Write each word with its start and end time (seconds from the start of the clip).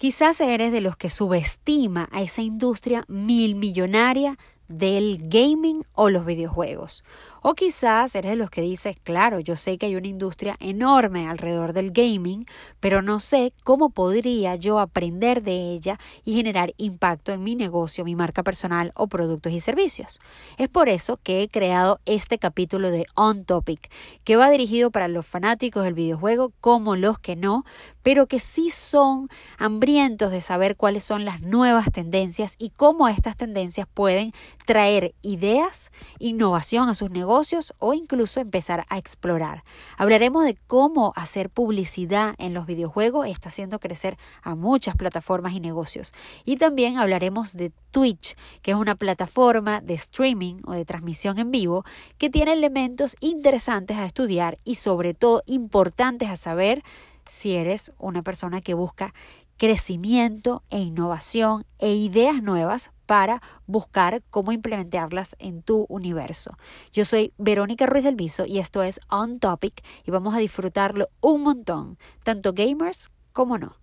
Quizás 0.00 0.40
eres 0.40 0.72
de 0.72 0.80
los 0.80 0.96
que 0.96 1.10
subestima 1.10 2.08
a 2.10 2.22
esa 2.22 2.40
industria 2.40 3.04
mil 3.06 3.54
millonaria 3.54 4.38
del 4.70 5.18
gaming 5.24 5.82
o 5.94 6.08
los 6.10 6.24
videojuegos. 6.24 7.04
O 7.42 7.54
quizás 7.54 8.14
eres 8.14 8.30
de 8.30 8.36
los 8.36 8.50
que 8.50 8.62
dices, 8.62 8.96
claro, 9.02 9.40
yo 9.40 9.56
sé 9.56 9.76
que 9.78 9.86
hay 9.86 9.96
una 9.96 10.06
industria 10.06 10.56
enorme 10.60 11.26
alrededor 11.28 11.72
del 11.72 11.90
gaming, 11.90 12.46
pero 12.78 13.02
no 13.02 13.18
sé 13.18 13.52
cómo 13.64 13.90
podría 13.90 14.54
yo 14.56 14.78
aprender 14.78 15.42
de 15.42 15.72
ella 15.72 15.98
y 16.24 16.34
generar 16.34 16.72
impacto 16.76 17.32
en 17.32 17.42
mi 17.42 17.56
negocio, 17.56 18.04
mi 18.04 18.14
marca 18.14 18.42
personal 18.42 18.92
o 18.94 19.08
productos 19.08 19.52
y 19.52 19.60
servicios. 19.60 20.20
Es 20.56 20.68
por 20.68 20.88
eso 20.88 21.18
que 21.22 21.42
he 21.42 21.48
creado 21.48 21.98
este 22.06 22.38
capítulo 22.38 22.90
de 22.90 23.06
On 23.16 23.44
Topic, 23.44 23.90
que 24.22 24.36
va 24.36 24.50
dirigido 24.50 24.90
para 24.90 25.08
los 25.08 25.26
fanáticos 25.26 25.82
del 25.82 25.94
videojuego 25.94 26.52
como 26.60 26.94
los 26.94 27.18
que 27.18 27.34
no, 27.34 27.64
pero 28.02 28.26
que 28.26 28.38
sí 28.38 28.70
son 28.70 29.28
hambrientos 29.58 30.30
de 30.30 30.40
saber 30.40 30.76
cuáles 30.76 31.04
son 31.04 31.24
las 31.24 31.40
nuevas 31.40 31.90
tendencias 31.92 32.56
y 32.58 32.70
cómo 32.70 33.08
estas 33.08 33.36
tendencias 33.36 33.86
pueden 33.92 34.32
traer 34.66 35.14
ideas, 35.22 35.90
innovación 36.18 36.88
a 36.88 36.94
sus 36.94 37.10
negocios 37.10 37.74
o 37.78 37.94
incluso 37.94 38.40
empezar 38.40 38.84
a 38.88 38.98
explorar. 38.98 39.64
Hablaremos 39.96 40.44
de 40.44 40.56
cómo 40.66 41.12
hacer 41.16 41.50
publicidad 41.50 42.34
en 42.38 42.54
los 42.54 42.66
videojuegos, 42.66 43.26
está 43.26 43.48
haciendo 43.48 43.78
crecer 43.78 44.16
a 44.42 44.54
muchas 44.54 44.96
plataformas 44.96 45.52
y 45.52 45.60
negocios. 45.60 46.12
Y 46.44 46.56
también 46.56 46.98
hablaremos 46.98 47.54
de 47.54 47.72
Twitch, 47.90 48.36
que 48.62 48.70
es 48.70 48.76
una 48.76 48.94
plataforma 48.94 49.80
de 49.80 49.94
streaming 49.94 50.62
o 50.64 50.72
de 50.72 50.84
transmisión 50.84 51.38
en 51.38 51.50
vivo 51.50 51.84
que 52.18 52.30
tiene 52.30 52.52
elementos 52.52 53.16
interesantes 53.20 53.96
a 53.96 54.06
estudiar 54.06 54.58
y 54.64 54.76
sobre 54.76 55.14
todo 55.14 55.42
importantes 55.46 56.28
a 56.30 56.36
saber 56.36 56.82
si 57.30 57.54
eres 57.54 57.92
una 57.96 58.22
persona 58.22 58.60
que 58.60 58.74
busca 58.74 59.14
crecimiento 59.56 60.64
e 60.68 60.80
innovación 60.80 61.64
e 61.78 61.94
ideas 61.94 62.42
nuevas 62.42 62.90
para 63.06 63.40
buscar 63.66 64.22
cómo 64.30 64.50
implementarlas 64.52 65.36
en 65.38 65.62
tu 65.62 65.86
universo. 65.88 66.56
Yo 66.92 67.04
soy 67.04 67.32
Verónica 67.38 67.86
Ruiz 67.86 68.02
del 68.02 68.16
Viso 68.16 68.46
y 68.46 68.58
esto 68.58 68.82
es 68.82 69.00
On 69.08 69.38
Topic 69.38 69.84
y 70.04 70.10
vamos 70.10 70.34
a 70.34 70.38
disfrutarlo 70.38 71.08
un 71.20 71.42
montón, 71.42 71.98
tanto 72.24 72.52
gamers 72.52 73.10
como 73.32 73.58
no. 73.58 73.76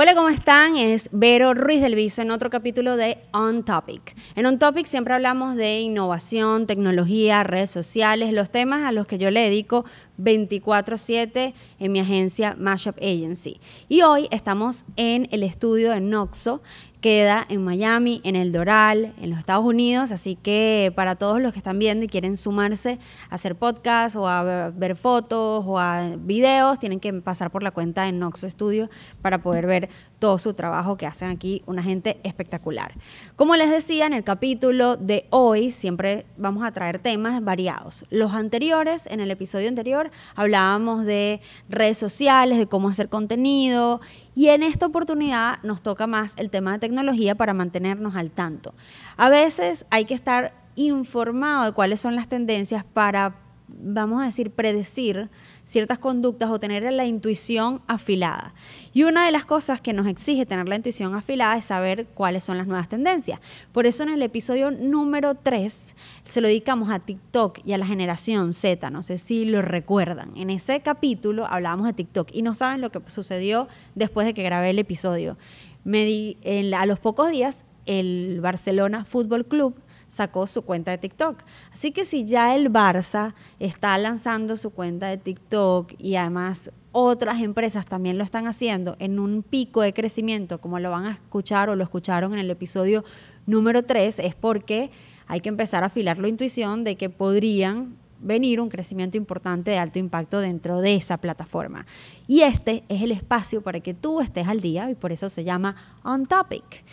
Hola, 0.00 0.14
¿cómo 0.14 0.28
están? 0.28 0.76
Es 0.76 1.10
Vero 1.10 1.54
Ruiz 1.54 1.80
del 1.80 1.96
Viso 1.96 2.22
en 2.22 2.30
otro 2.30 2.50
capítulo 2.50 2.96
de 2.96 3.18
On 3.32 3.64
Topic. 3.64 4.14
En 4.36 4.46
On 4.46 4.56
Topic 4.56 4.86
siempre 4.86 5.12
hablamos 5.12 5.56
de 5.56 5.80
innovación, 5.80 6.68
tecnología, 6.68 7.42
redes 7.42 7.72
sociales, 7.72 8.32
los 8.32 8.48
temas 8.48 8.84
a 8.84 8.92
los 8.92 9.08
que 9.08 9.18
yo 9.18 9.32
le 9.32 9.40
dedico 9.40 9.84
24/7 10.16 11.52
en 11.80 11.90
mi 11.90 11.98
agencia 11.98 12.54
Mashup 12.56 12.96
Agency. 12.98 13.60
Y 13.88 14.02
hoy 14.02 14.28
estamos 14.30 14.84
en 14.94 15.26
el 15.32 15.42
estudio 15.42 15.90
de 15.90 16.00
Noxo 16.00 16.62
queda 17.00 17.46
en 17.48 17.64
Miami, 17.64 18.20
en 18.24 18.36
el 18.36 18.52
Doral, 18.52 19.14
en 19.20 19.30
los 19.30 19.38
Estados 19.38 19.64
Unidos, 19.64 20.10
así 20.10 20.36
que 20.36 20.92
para 20.96 21.16
todos 21.16 21.40
los 21.40 21.52
que 21.52 21.58
están 21.58 21.78
viendo 21.78 22.04
y 22.04 22.08
quieren 22.08 22.36
sumarse 22.36 22.98
a 23.30 23.36
hacer 23.36 23.56
podcast 23.56 24.16
o 24.16 24.28
a 24.28 24.70
ver 24.70 24.96
fotos 24.96 25.64
o 25.66 25.78
a 25.78 26.16
videos, 26.18 26.78
tienen 26.78 27.00
que 27.00 27.12
pasar 27.14 27.50
por 27.50 27.62
la 27.62 27.70
cuenta 27.70 28.04
de 28.04 28.12
Noxo 28.12 28.48
Studio 28.48 28.90
para 29.22 29.42
poder 29.42 29.66
ver 29.66 29.88
todo 30.18 30.38
su 30.38 30.54
trabajo 30.54 30.96
que 30.96 31.06
hacen 31.06 31.28
aquí, 31.28 31.62
una 31.66 31.82
gente 31.82 32.18
espectacular. 32.22 32.94
Como 33.36 33.56
les 33.56 33.70
decía, 33.70 34.06
en 34.06 34.12
el 34.12 34.24
capítulo 34.24 34.96
de 34.96 35.26
hoy 35.30 35.70
siempre 35.70 36.26
vamos 36.36 36.64
a 36.64 36.72
traer 36.72 36.98
temas 36.98 37.42
variados. 37.42 38.04
Los 38.10 38.34
anteriores, 38.34 39.06
en 39.06 39.20
el 39.20 39.30
episodio 39.30 39.68
anterior, 39.68 40.10
hablábamos 40.34 41.04
de 41.04 41.40
redes 41.68 41.98
sociales, 41.98 42.58
de 42.58 42.66
cómo 42.66 42.88
hacer 42.88 43.08
contenido 43.08 44.00
y 44.34 44.48
en 44.48 44.62
esta 44.62 44.86
oportunidad 44.86 45.62
nos 45.62 45.82
toca 45.82 46.06
más 46.06 46.34
el 46.36 46.50
tema 46.50 46.72
de 46.72 46.78
tecnología 46.78 47.34
para 47.34 47.54
mantenernos 47.54 48.16
al 48.16 48.30
tanto. 48.30 48.74
A 49.16 49.28
veces 49.28 49.86
hay 49.90 50.04
que 50.04 50.14
estar 50.14 50.54
informado 50.74 51.64
de 51.64 51.72
cuáles 51.72 52.00
son 52.00 52.14
las 52.14 52.28
tendencias 52.28 52.84
para 52.84 53.47
vamos 53.68 54.22
a 54.22 54.24
decir, 54.24 54.50
predecir 54.50 55.28
ciertas 55.64 55.98
conductas 55.98 56.50
o 56.50 56.58
tener 56.58 56.90
la 56.92 57.04
intuición 57.04 57.82
afilada. 57.86 58.54
Y 58.92 59.04
una 59.04 59.26
de 59.26 59.32
las 59.32 59.44
cosas 59.44 59.80
que 59.80 59.92
nos 59.92 60.06
exige 60.06 60.46
tener 60.46 60.68
la 60.68 60.76
intuición 60.76 61.14
afilada 61.14 61.56
es 61.56 61.66
saber 61.66 62.06
cuáles 62.14 62.44
son 62.44 62.58
las 62.58 62.66
nuevas 62.66 62.88
tendencias. 62.88 63.40
Por 63.72 63.86
eso 63.86 64.02
en 64.02 64.08
el 64.08 64.22
episodio 64.22 64.70
número 64.70 65.34
3 65.34 65.94
se 66.28 66.40
lo 66.40 66.48
dedicamos 66.48 66.90
a 66.90 66.98
TikTok 66.98 67.60
y 67.64 67.72
a 67.72 67.78
la 67.78 67.86
generación 67.86 68.52
Z, 68.52 68.90
no 68.90 69.02
sé 69.02 69.18
si 69.18 69.44
lo 69.44 69.62
recuerdan. 69.62 70.36
En 70.36 70.50
ese 70.50 70.80
capítulo 70.80 71.46
hablábamos 71.46 71.86
de 71.86 71.92
TikTok 71.92 72.30
y 72.32 72.42
no 72.42 72.54
saben 72.54 72.80
lo 72.80 72.90
que 72.90 73.00
sucedió 73.06 73.68
después 73.94 74.26
de 74.26 74.34
que 74.34 74.42
grabé 74.42 74.70
el 74.70 74.78
episodio. 74.78 75.36
Me 75.84 76.04
di, 76.04 76.36
a 76.74 76.86
los 76.86 76.98
pocos 76.98 77.30
días 77.30 77.64
el 77.86 78.40
Barcelona 78.40 79.04
Fútbol 79.04 79.46
Club 79.46 79.74
sacó 80.08 80.46
su 80.46 80.62
cuenta 80.62 80.90
de 80.90 80.98
TikTok. 80.98 81.42
Así 81.72 81.92
que 81.92 82.04
si 82.04 82.24
ya 82.24 82.56
el 82.56 82.72
Barça 82.72 83.34
está 83.60 83.96
lanzando 83.98 84.56
su 84.56 84.70
cuenta 84.70 85.06
de 85.06 85.18
TikTok 85.18 85.92
y 85.98 86.16
además 86.16 86.72
otras 86.90 87.40
empresas 87.40 87.86
también 87.86 88.18
lo 88.18 88.24
están 88.24 88.46
haciendo 88.46 88.96
en 88.98 89.20
un 89.20 89.42
pico 89.42 89.82
de 89.82 89.92
crecimiento, 89.92 90.60
como 90.60 90.80
lo 90.80 90.90
van 90.90 91.06
a 91.06 91.12
escuchar 91.12 91.68
o 91.70 91.76
lo 91.76 91.84
escucharon 91.84 92.32
en 92.32 92.40
el 92.40 92.50
episodio 92.50 93.04
número 93.46 93.84
3, 93.84 94.18
es 94.18 94.34
porque 94.34 94.90
hay 95.28 95.40
que 95.40 95.50
empezar 95.50 95.84
a 95.84 95.86
afilar 95.86 96.18
la 96.18 96.28
intuición 96.28 96.82
de 96.82 96.96
que 96.96 97.10
podrían 97.10 97.96
venir 98.20 98.60
un 98.60 98.68
crecimiento 98.68 99.16
importante 99.16 99.70
de 99.70 99.78
alto 99.78 99.98
impacto 99.98 100.40
dentro 100.40 100.80
de 100.80 100.94
esa 100.94 101.18
plataforma. 101.18 101.86
Y 102.26 102.40
este 102.40 102.82
es 102.88 103.02
el 103.02 103.12
espacio 103.12 103.62
para 103.62 103.80
que 103.80 103.94
tú 103.94 104.20
estés 104.20 104.48
al 104.48 104.60
día 104.60 104.90
y 104.90 104.94
por 104.94 105.12
eso 105.12 105.28
se 105.28 105.44
llama 105.44 105.76
On 106.02 106.24
Topic. 106.24 106.84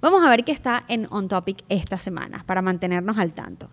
Vamos 0.00 0.24
a 0.24 0.30
ver 0.30 0.44
qué 0.44 0.52
está 0.52 0.84
en 0.88 1.06
On 1.10 1.28
Topic 1.28 1.62
esta 1.68 1.98
semana 1.98 2.42
para 2.46 2.62
mantenernos 2.62 3.18
al 3.18 3.34
tanto. 3.34 3.68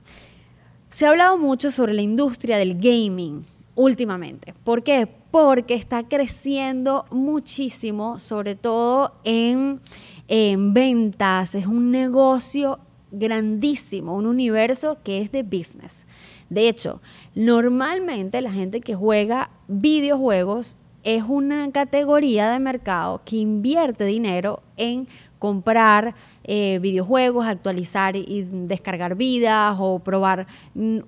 Se 0.89 1.05
ha 1.05 1.09
hablado 1.09 1.37
mucho 1.37 1.71
sobre 1.71 1.93
la 1.93 2.01
industria 2.01 2.57
del 2.57 2.75
gaming 2.75 3.45
últimamente. 3.75 4.53
¿Por 4.65 4.83
qué? 4.83 5.07
Porque 5.31 5.73
está 5.73 6.03
creciendo 6.03 7.05
muchísimo, 7.11 8.19
sobre 8.19 8.55
todo 8.55 9.13
en, 9.23 9.79
en 10.27 10.73
ventas. 10.73 11.55
Es 11.55 11.65
un 11.65 11.91
negocio 11.91 12.79
grandísimo, 13.11 14.13
un 14.13 14.25
universo 14.25 14.97
que 15.05 15.21
es 15.21 15.31
de 15.31 15.43
business. 15.43 16.07
De 16.49 16.67
hecho, 16.67 17.01
normalmente 17.35 18.41
la 18.41 18.51
gente 18.51 18.81
que 18.81 18.95
juega 18.95 19.49
videojuegos 19.69 20.75
es 21.07 21.23
una 21.23 21.71
categoría 21.71 22.51
de 22.51 22.59
mercado 22.59 23.21
que 23.23 23.37
invierte 23.37 24.03
dinero 24.03 24.61
en 24.75 25.07
comprar 25.39 26.15
eh, 26.43 26.79
videojuegos, 26.81 27.45
actualizar 27.47 28.15
y 28.15 28.47
descargar 28.49 29.15
vidas 29.15 29.77
o 29.79 29.99
probar 29.99 30.47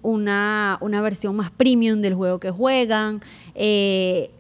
una, 0.02 0.78
una, 0.82 1.02
versión 1.02 1.36
más 1.36 1.50
premium 1.52 2.02
del 2.02 2.14
juego 2.16 2.40
que 2.40 2.52
juegan. 2.52 3.22
Eh, 3.56 4.32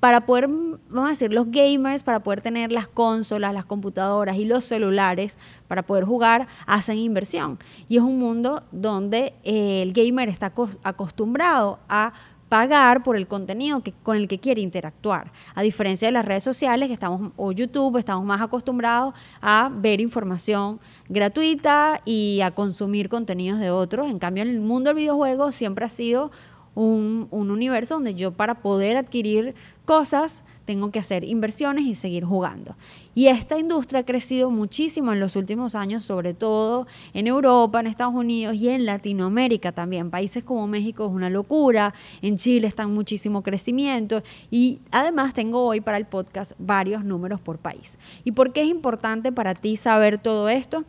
para 0.00 0.26
poder, 0.26 0.46
vamos 0.46 1.06
a 1.06 1.08
decir, 1.08 1.32
los 1.32 1.50
gamers, 1.50 2.02
para 2.02 2.20
poder 2.20 2.40
tener 2.40 2.70
las 2.70 2.86
consolas, 2.86 3.52
las 3.52 3.64
computadoras 3.64 4.36
y 4.36 4.44
los 4.44 4.64
celulares, 4.64 5.38
para 5.66 5.82
poder 5.82 6.04
jugar, 6.04 6.46
hacen 6.66 6.98
inversión. 6.98 7.58
Y 7.88 7.96
es 7.96 8.02
un 8.02 8.18
mundo 8.18 8.62
donde 8.70 9.34
eh, 9.42 9.82
el 9.82 9.92
gamer 9.92 10.28
está 10.28 10.52
acostumbrado 10.84 11.80
a 11.88 12.12
pagar 12.48 13.02
por 13.02 13.16
el 13.16 13.26
contenido 13.26 13.82
que, 13.82 13.92
con 13.92 14.16
el 14.16 14.28
que 14.28 14.38
quiere 14.38 14.60
interactuar. 14.60 15.32
A 15.54 15.62
diferencia 15.62 16.08
de 16.08 16.12
las 16.12 16.24
redes 16.24 16.44
sociales 16.44 16.88
que 16.88 16.94
estamos, 16.94 17.32
o 17.36 17.52
YouTube, 17.52 17.98
estamos 17.98 18.24
más 18.24 18.40
acostumbrados 18.40 19.14
a 19.40 19.70
ver 19.72 20.00
información 20.00 20.80
gratuita 21.08 22.00
y 22.04 22.40
a 22.42 22.50
consumir 22.50 23.08
contenidos 23.08 23.60
de 23.60 23.70
otros. 23.70 24.10
En 24.10 24.18
cambio, 24.18 24.42
en 24.42 24.50
el 24.50 24.60
mundo 24.60 24.90
del 24.90 24.96
videojuego 24.96 25.52
siempre 25.52 25.84
ha 25.84 25.88
sido 25.88 26.30
un, 26.74 27.28
universo 27.30 27.94
donde 27.94 28.14
yo 28.14 28.32
para 28.32 28.62
poder 28.62 28.96
adquirir 28.96 29.54
cosas 29.88 30.44
tengo 30.66 30.90
que 30.90 30.98
hacer 30.98 31.24
inversiones 31.24 31.86
y 31.86 31.94
seguir 31.94 32.22
jugando. 32.22 32.76
Y 33.14 33.28
esta 33.28 33.58
industria 33.58 34.00
ha 34.00 34.04
crecido 34.04 34.50
muchísimo 34.50 35.14
en 35.14 35.18
los 35.18 35.34
últimos 35.34 35.74
años, 35.74 36.04
sobre 36.04 36.34
todo 36.34 36.86
en 37.14 37.26
Europa, 37.26 37.80
en 37.80 37.86
Estados 37.86 38.14
Unidos 38.14 38.54
y 38.54 38.68
en 38.68 38.84
Latinoamérica 38.84 39.72
también. 39.72 40.10
Países 40.10 40.44
como 40.44 40.66
México 40.66 41.06
es 41.06 41.10
una 41.10 41.30
locura, 41.30 41.94
en 42.20 42.36
Chile 42.36 42.66
está 42.66 42.82
en 42.82 42.92
muchísimo 42.92 43.42
crecimiento 43.42 44.22
y 44.50 44.80
además 44.90 45.32
tengo 45.32 45.64
hoy 45.64 45.80
para 45.80 45.96
el 45.96 46.04
podcast 46.04 46.52
varios 46.58 47.02
números 47.02 47.40
por 47.40 47.56
país. 47.56 47.98
¿Y 48.24 48.32
por 48.32 48.52
qué 48.52 48.60
es 48.60 48.68
importante 48.68 49.32
para 49.32 49.54
ti 49.54 49.78
saber 49.78 50.18
todo 50.18 50.50
esto? 50.50 50.84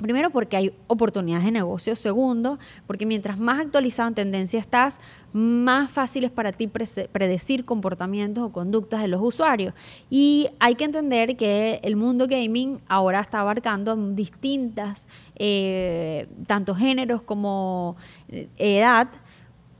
Primero 0.00 0.30
porque 0.30 0.56
hay 0.56 0.74
oportunidades 0.86 1.44
de 1.44 1.52
negocio. 1.52 1.94
Segundo, 1.96 2.58
porque 2.86 3.06
mientras 3.06 3.38
más 3.38 3.60
actualizado 3.60 4.08
en 4.08 4.14
tendencia 4.14 4.58
estás, 4.58 5.00
más 5.32 5.90
fácil 5.90 6.24
es 6.24 6.30
para 6.30 6.52
ti 6.52 6.68
predecir 6.68 7.64
comportamientos 7.64 8.44
o 8.44 8.52
conductas 8.52 9.02
de 9.02 9.08
los 9.08 9.20
usuarios. 9.22 9.74
Y 10.08 10.48
hay 10.58 10.74
que 10.74 10.84
entender 10.84 11.36
que 11.36 11.80
el 11.82 11.96
mundo 11.96 12.26
gaming 12.28 12.80
ahora 12.88 13.20
está 13.20 13.40
abarcando 13.40 13.96
distintas, 13.96 15.06
eh, 15.36 16.28
tanto 16.46 16.74
géneros 16.74 17.22
como 17.22 17.96
eh, 18.28 18.48
edad, 18.56 19.08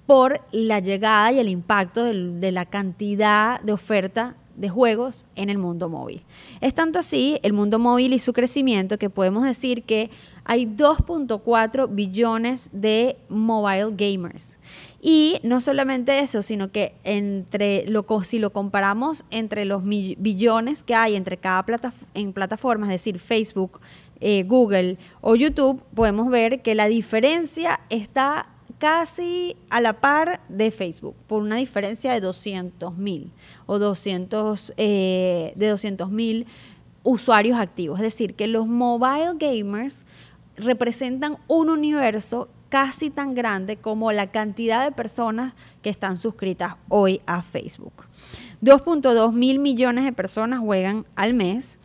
por 0.06 0.40
la 0.50 0.80
llegada 0.80 1.30
y 1.30 1.38
el 1.38 1.48
impacto 1.48 2.02
de 2.02 2.50
la 2.50 2.66
cantidad 2.66 3.60
de 3.60 3.72
oferta 3.72 4.34
de 4.60 4.68
juegos 4.68 5.24
en 5.36 5.48
el 5.48 5.56
mundo 5.56 5.88
móvil. 5.88 6.22
Es 6.60 6.74
tanto 6.74 6.98
así 6.98 7.38
el 7.42 7.54
mundo 7.54 7.78
móvil 7.78 8.12
y 8.12 8.18
su 8.18 8.34
crecimiento 8.34 8.98
que 8.98 9.08
podemos 9.08 9.44
decir 9.44 9.84
que 9.84 10.10
hay 10.44 10.66
2.4 10.66 11.88
billones 11.90 12.68
de 12.72 13.16
mobile 13.30 13.94
gamers. 13.96 14.58
Y 15.00 15.38
no 15.42 15.62
solamente 15.62 16.20
eso, 16.20 16.42
sino 16.42 16.70
que 16.70 16.94
entre 17.04 17.86
lo, 17.86 18.04
si 18.22 18.38
lo 18.38 18.52
comparamos 18.52 19.24
entre 19.30 19.64
los 19.64 19.82
billones 19.82 20.82
que 20.82 20.94
hay 20.94 21.16
entre 21.16 21.38
cada 21.38 21.64
plata, 21.64 21.94
en 22.12 22.34
plataforma, 22.34 22.84
es 22.84 22.92
decir, 22.92 23.18
Facebook, 23.18 23.80
eh, 24.20 24.44
Google 24.46 24.98
o 25.22 25.36
YouTube, 25.36 25.82
podemos 25.94 26.28
ver 26.28 26.60
que 26.60 26.74
la 26.74 26.86
diferencia 26.88 27.80
está 27.88 28.46
casi 28.80 29.56
a 29.68 29.80
la 29.80 30.00
par 30.00 30.40
de 30.48 30.70
Facebook, 30.70 31.14
por 31.28 31.42
una 31.42 31.56
diferencia 31.56 32.12
de 32.12 32.20
200 32.20 32.96
mil 32.96 33.30
o 33.66 33.78
200, 33.78 34.72
eh, 34.78 35.52
de 35.54 35.68
200 35.68 36.10
mil 36.10 36.46
usuarios 37.02 37.58
activos. 37.58 37.98
Es 38.00 38.04
decir, 38.04 38.34
que 38.34 38.46
los 38.46 38.66
mobile 38.66 39.34
gamers 39.38 40.06
representan 40.56 41.36
un 41.46 41.68
universo 41.68 42.48
casi 42.70 43.10
tan 43.10 43.34
grande 43.34 43.76
como 43.76 44.12
la 44.12 44.30
cantidad 44.30 44.82
de 44.82 44.92
personas 44.92 45.54
que 45.82 45.90
están 45.90 46.16
suscritas 46.16 46.76
hoy 46.88 47.20
a 47.26 47.42
Facebook. 47.42 48.06
2.2 48.62 49.34
mil 49.34 49.58
millones 49.58 50.04
de 50.04 50.12
personas 50.12 50.60
juegan 50.60 51.04
al 51.16 51.34
mes 51.34 51.78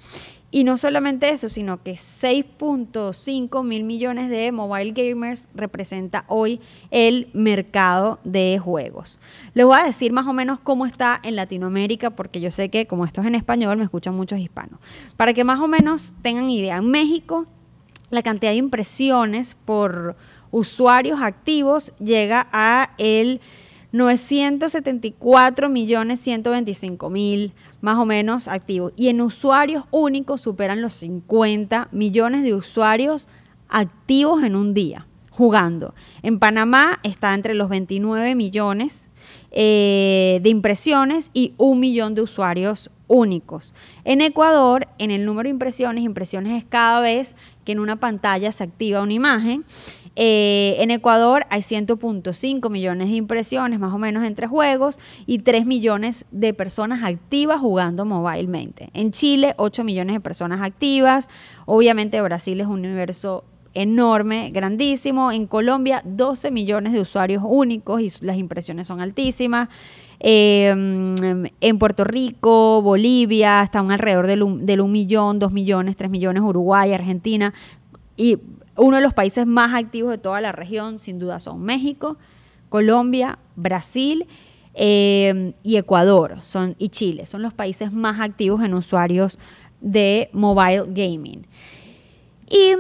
y 0.56 0.64
no 0.64 0.78
solamente 0.78 1.28
eso, 1.32 1.50
sino 1.50 1.84
que 1.84 1.96
6.5 1.96 3.62
mil 3.66 3.84
millones 3.84 4.30
de 4.30 4.54
mobile 4.54 4.94
gamers 4.94 5.50
representa 5.54 6.24
hoy 6.30 6.62
el 6.92 7.28
mercado 7.34 8.22
de 8.24 8.58
juegos. 8.58 9.20
Les 9.54 9.66
voy 9.66 9.78
a 9.78 9.84
decir 9.84 10.14
más 10.14 10.26
o 10.28 10.32
menos 10.32 10.62
cómo 10.62 10.86
está 10.86 11.20
en 11.24 11.36
Latinoamérica, 11.36 12.12
porque 12.12 12.40
yo 12.40 12.52
sé 12.52 12.70
que 12.70 12.88
como 12.88 13.04
esto 13.04 13.20
es 13.20 13.28
en 13.28 13.36
español, 13.36 13.76
me 13.76 13.84
escuchan 13.84 14.16
muchos 14.16 14.40
hispanos. 14.40 14.80
Para 15.18 15.34
que 15.34 15.44
más 15.44 15.60
o 15.60 15.68
menos 15.68 16.16
tengan 16.22 16.50
idea, 16.50 16.78
en 16.78 16.90
México 16.90 17.46
la 18.10 18.24
cantidad 18.24 18.54
de 18.54 18.58
impresiones 18.58 19.58
por 19.66 20.16
usuarios 20.52 21.20
activos 21.22 21.92
llega 22.00 22.48
a 22.54 22.92
el 22.98 23.42
974 23.96 25.70
millones 25.70 26.20
125 26.20 27.10
mil 27.10 27.54
más 27.80 27.98
o 27.98 28.06
menos 28.06 28.50
activos. 28.50 28.92
Y 28.98 29.08
en 29.08 29.22
usuarios 29.22 29.86
únicos 29.90 30.42
superan 30.42 30.82
los 30.82 30.94
50 30.96 31.88
millones 31.94 32.44
de 32.44 32.54
usuarios 32.54 33.30
activos 33.70 34.44
en 34.44 34.58
un 34.58 34.74
día 34.74 35.08
jugando. 35.30 35.94
En 36.24 36.40
Panamá 36.40 37.00
está 37.04 37.34
entre 37.34 37.56
los 37.56 37.70
29 37.70 38.36
millones 38.36 39.10
eh, 39.52 40.40
de 40.42 40.50
impresiones 40.50 41.30
y 41.34 41.54
un 41.58 41.80
millón 41.80 42.16
de 42.16 42.22
usuarios 42.22 42.92
únicos. 43.08 43.74
En 44.04 44.22
Ecuador, 44.22 44.88
en 44.98 45.12
el 45.12 45.26
número 45.26 45.48
de 45.48 45.52
impresiones, 45.52 46.04
impresiones 46.04 46.62
es 46.62 46.68
cada 46.68 47.00
vez 47.00 47.36
que 47.64 47.72
en 47.72 47.80
una 47.80 47.98
pantalla 47.98 48.52
se 48.52 48.64
activa 48.64 49.02
una 49.02 49.14
imagen 49.14 49.66
eh, 50.16 50.76
en 50.80 50.92
Ecuador 50.92 51.46
hay 51.50 51.62
100.5 51.62 52.70
millones 52.70 53.10
de 53.10 53.16
impresiones 53.16 53.80
más 53.80 53.94
o 53.94 53.98
menos 53.98 54.24
entre 54.24 54.48
juegos 54.48 55.00
y 55.26 55.40
3 55.40 55.66
millones 55.66 56.26
de 56.32 56.54
personas 56.54 57.04
activas 57.04 57.60
jugando 57.60 58.06
movilmente. 58.06 58.90
En 58.94 59.12
Chile, 59.12 59.54
8 59.58 59.84
millones 59.84 60.16
de 60.16 60.20
personas 60.22 60.62
activas. 60.62 61.28
Obviamente 61.66 62.22
Brasil 62.22 62.62
es 62.62 62.68
un 62.68 62.80
universo 62.86 63.44
enorme, 63.74 64.52
grandísimo. 64.52 65.34
En 65.34 65.48
Colombia, 65.48 66.02
12 66.06 66.50
millones 66.50 66.94
de 66.94 67.02
usuarios 67.02 67.44
únicos 67.46 68.02
y 68.02 68.12
las 68.22 68.38
impresiones 68.38 68.88
son 68.88 69.02
altísimas. 69.02 69.68
Em, 70.20 71.16
en 71.60 71.78
Puerto 71.78 72.06
Rico, 72.06 72.82
Bolivia, 72.82 73.62
están 73.62 73.92
alrededor 73.92 74.28
del 74.28 74.42
1 74.82 74.88
millón, 74.88 75.40
2 75.40 75.52
millones, 75.52 75.98
3 75.98 76.10
millones, 76.10 76.42
Uruguay, 76.42 76.94
Argentina. 76.94 77.54
Y 78.16 78.38
uno 78.78 78.98
de 78.98 79.04
los 79.04 79.14
países 79.14 79.46
más 79.48 79.74
activos 79.74 80.12
de 80.12 80.18
toda 80.18 80.42
la 80.42 80.52
región, 80.52 81.00
sin 81.00 81.20
duda, 81.20 81.40
son 81.40 81.62
México, 81.62 82.18
Colombia, 82.70 83.40
Brasil 83.56 84.28
eh, 84.74 85.54
y 85.64 85.78
Ecuador 85.78 86.40
y 86.78 86.90
Chile. 86.90 87.26
Son 87.26 87.42
los 87.42 87.54
países 87.54 87.94
más 87.94 88.20
activos 88.20 88.62
en 88.62 88.74
usuarios 88.74 89.40
de 89.82 90.30
mobile 90.34 90.86
gaming. 90.88 91.46
Y 92.50 92.74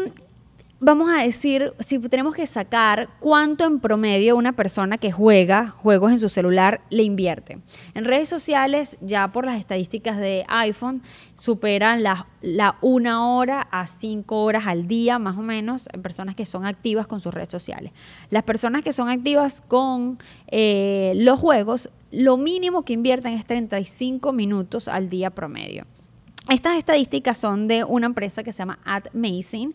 vamos 0.86 1.10
a 1.10 1.24
decir, 1.24 1.74
si 1.80 1.98
tenemos 1.98 2.36
que 2.36 2.46
sacar 2.46 3.10
cuánto 3.20 3.66
en 3.66 3.80
promedio 3.80 4.36
una 4.36 4.54
persona 4.54 5.00
que 5.00 5.12
juega 5.12 5.72
juegos 5.72 6.12
en 6.12 6.20
su 6.20 6.30
celular 6.30 6.82
le 6.92 7.02
invierte. 7.02 7.58
En 7.96 8.06
redes 8.06 8.30
sociales, 8.30 9.00
ya 9.02 9.32
por 9.32 9.48
las 9.48 9.60
estadísticas 9.60 10.20
de 10.20 10.46
iPhone, 10.48 11.02
superan 11.34 12.04
la, 12.04 12.28
la 12.42 12.78
una 12.82 13.28
hora 13.28 13.62
a 13.72 13.88
cinco 13.88 14.44
horas 14.44 14.68
al 14.68 14.88
día, 14.88 15.18
más 15.18 15.38
o 15.38 15.42
menos, 15.42 15.90
en 15.92 16.04
personas 16.04 16.36
que 16.36 16.46
son 16.46 16.68
activas 16.68 17.08
con 17.08 17.20
sus 17.20 17.34
redes 17.34 17.50
sociales. 17.50 17.92
Las 18.30 18.44
personas 18.44 18.84
que 18.84 18.94
son 18.94 19.10
activas 19.10 19.62
con 19.62 20.20
eh, 20.48 21.14
los 21.16 21.40
juegos, 21.40 21.90
lo 22.12 22.38
mínimo 22.38 22.86
que 22.86 22.94
invierten 22.94 23.34
es 23.34 23.44
35 23.46 24.32
minutos 24.34 24.88
al 24.88 25.10
día 25.10 25.32
promedio. 25.32 25.88
Estas 26.48 26.78
estadísticas 26.78 27.40
son 27.40 27.68
de 27.68 27.84
una 27.84 28.06
empresa 28.06 28.44
que 28.44 28.52
se 28.52 28.60
llama 28.60 28.78
AdMazing 28.86 29.74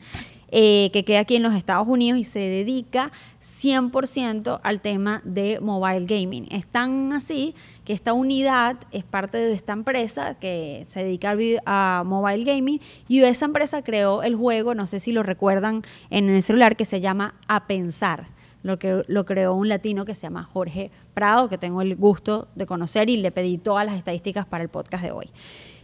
eh, 0.51 0.91
que 0.93 1.05
queda 1.05 1.21
aquí 1.21 1.37
en 1.37 1.43
los 1.43 1.55
Estados 1.55 1.87
Unidos 1.87 2.19
y 2.19 2.25
se 2.25 2.41
dedica 2.41 3.13
100% 3.41 4.61
al 4.63 4.81
tema 4.81 5.23
de 5.25 5.61
mobile 5.61 6.07
gaming. 6.07 6.47
Es 6.51 6.67
tan 6.67 7.13
así 7.13 7.55
que 7.85 7.93
esta 7.93 8.13
unidad 8.13 8.77
es 8.91 9.05
parte 9.05 9.39
de 9.39 9.53
esta 9.53 9.73
empresa 9.73 10.35
que 10.35 10.85
se 10.89 11.05
dedica 11.05 11.37
a 11.67 12.03
mobile 12.05 12.45
gaming 12.45 12.81
y 13.09 13.21
esa 13.23 13.45
empresa 13.45 13.83
creó 13.83 14.23
el 14.23 14.35
juego, 14.35 14.75
no 14.75 14.87
sé 14.87 14.99
si 14.99 15.13
lo 15.13 15.23
recuerdan 15.23 15.83
en 16.11 16.29
el 16.29 16.43
celular, 16.43 16.77
que 16.77 16.85
se 16.85 17.01
llama 17.01 17.35
A 17.47 17.67
Pensar 17.67 18.29
lo 18.63 18.79
que 18.79 19.05
lo 19.07 19.25
creó 19.25 19.55
un 19.55 19.69
latino 19.69 20.05
que 20.05 20.15
se 20.15 20.23
llama 20.23 20.45
Jorge 20.45 20.91
Prado, 21.15 21.49
que 21.49 21.59
tengo 21.59 21.83
el 21.83 21.97
gusto 21.97 22.49
de 22.55 22.67
conocer 22.67 23.09
y 23.09 23.17
le 23.17 23.31
pedí 23.31 23.59
todas 23.59 23.87
las 23.87 23.95
estadísticas 23.95 24.47
para 24.47 24.63
el 24.63 24.69
podcast 24.69 25.03
de 25.03 25.13
hoy. 25.13 25.31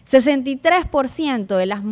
63% 0.07 1.57
de 1.57 1.67
las 1.67 1.83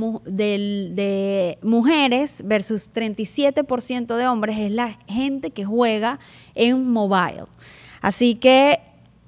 mujeres 1.63 2.43
versus 2.45 2.91
37% 2.93 4.17
de 4.17 4.29
hombres 4.29 4.59
es 4.59 4.71
la 4.71 4.97
gente 5.09 5.51
que 5.51 5.65
juega 5.65 6.21
en 6.55 6.89
mobile. 6.91 7.47
Así 8.01 8.37
que 8.37 8.79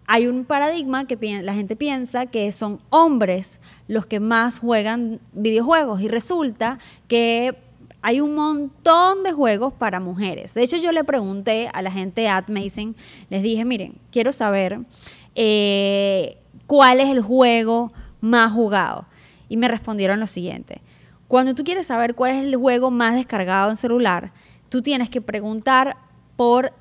hay 0.07 0.29
un 0.29 0.45
paradigma 0.45 1.07
que 1.07 1.17
la 1.43 1.55
gente 1.55 1.75
piensa 1.75 2.27
que 2.27 2.53
son 2.53 2.81
hombres 2.91 3.61
los 3.89 4.07
que 4.07 4.21
más 4.21 4.61
juegan 4.61 5.21
videojuegos 5.33 6.01
y 6.01 6.07
resulta 6.07 6.79
que 7.09 7.57
hay 8.03 8.21
un 8.21 8.37
montón 8.37 9.25
de 9.25 9.33
juegos 9.33 9.73
para 9.73 9.99
mujeres. 9.99 10.55
De 10.55 10.63
hecho, 10.63 10.77
yo 10.77 10.93
le 10.93 11.03
pregunté 11.03 11.69
a 11.73 11.83
la 11.83 11.91
gente 11.91 12.21
de 12.21 12.29
AdMazing, 12.29 12.95
les 13.31 13.43
dije, 13.43 13.65
miren, 13.65 13.99
quiero 14.13 14.33
saber 14.33 14.79
eh, 15.35 16.37
cuál 16.69 17.01
es 17.01 17.09
el 17.09 17.21
juego 17.21 17.93
más 18.27 18.53
jugado. 18.53 19.07
Y 19.49 19.57
me 19.57 19.69
respondieron 19.69 20.21
lo 20.21 20.27
siguiente. 20.27 20.83
Cuando 21.29 21.55
tú 21.55 21.65
quieres 21.65 21.87
saber 21.87 22.15
cuál 22.15 22.33
es 22.33 22.45
el 22.45 22.57
juego 22.57 22.91
más 22.91 23.15
descargado 23.15 23.71
en 23.71 23.77
celular, 23.77 24.33
tú 24.69 24.83
tienes 24.83 25.11
que 25.11 25.21
preguntar 25.21 25.97
por 26.37 26.73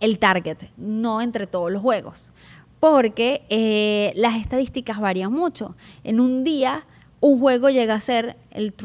el 0.00 0.18
target, 0.18 0.58
no 0.76 1.20
entre 1.20 1.46
todos 1.46 1.70
los 1.70 1.82
juegos. 1.82 2.32
Porque 2.80 3.44
eh, 3.48 4.12
las 4.16 4.36
estadísticas 4.36 5.00
varían 5.00 5.32
mucho. 5.32 5.76
En 6.04 6.20
un 6.20 6.44
día, 6.44 6.84
un 7.20 7.38
juego 7.40 7.70
llega 7.70 7.94
a 7.94 8.00
ser 8.00 8.36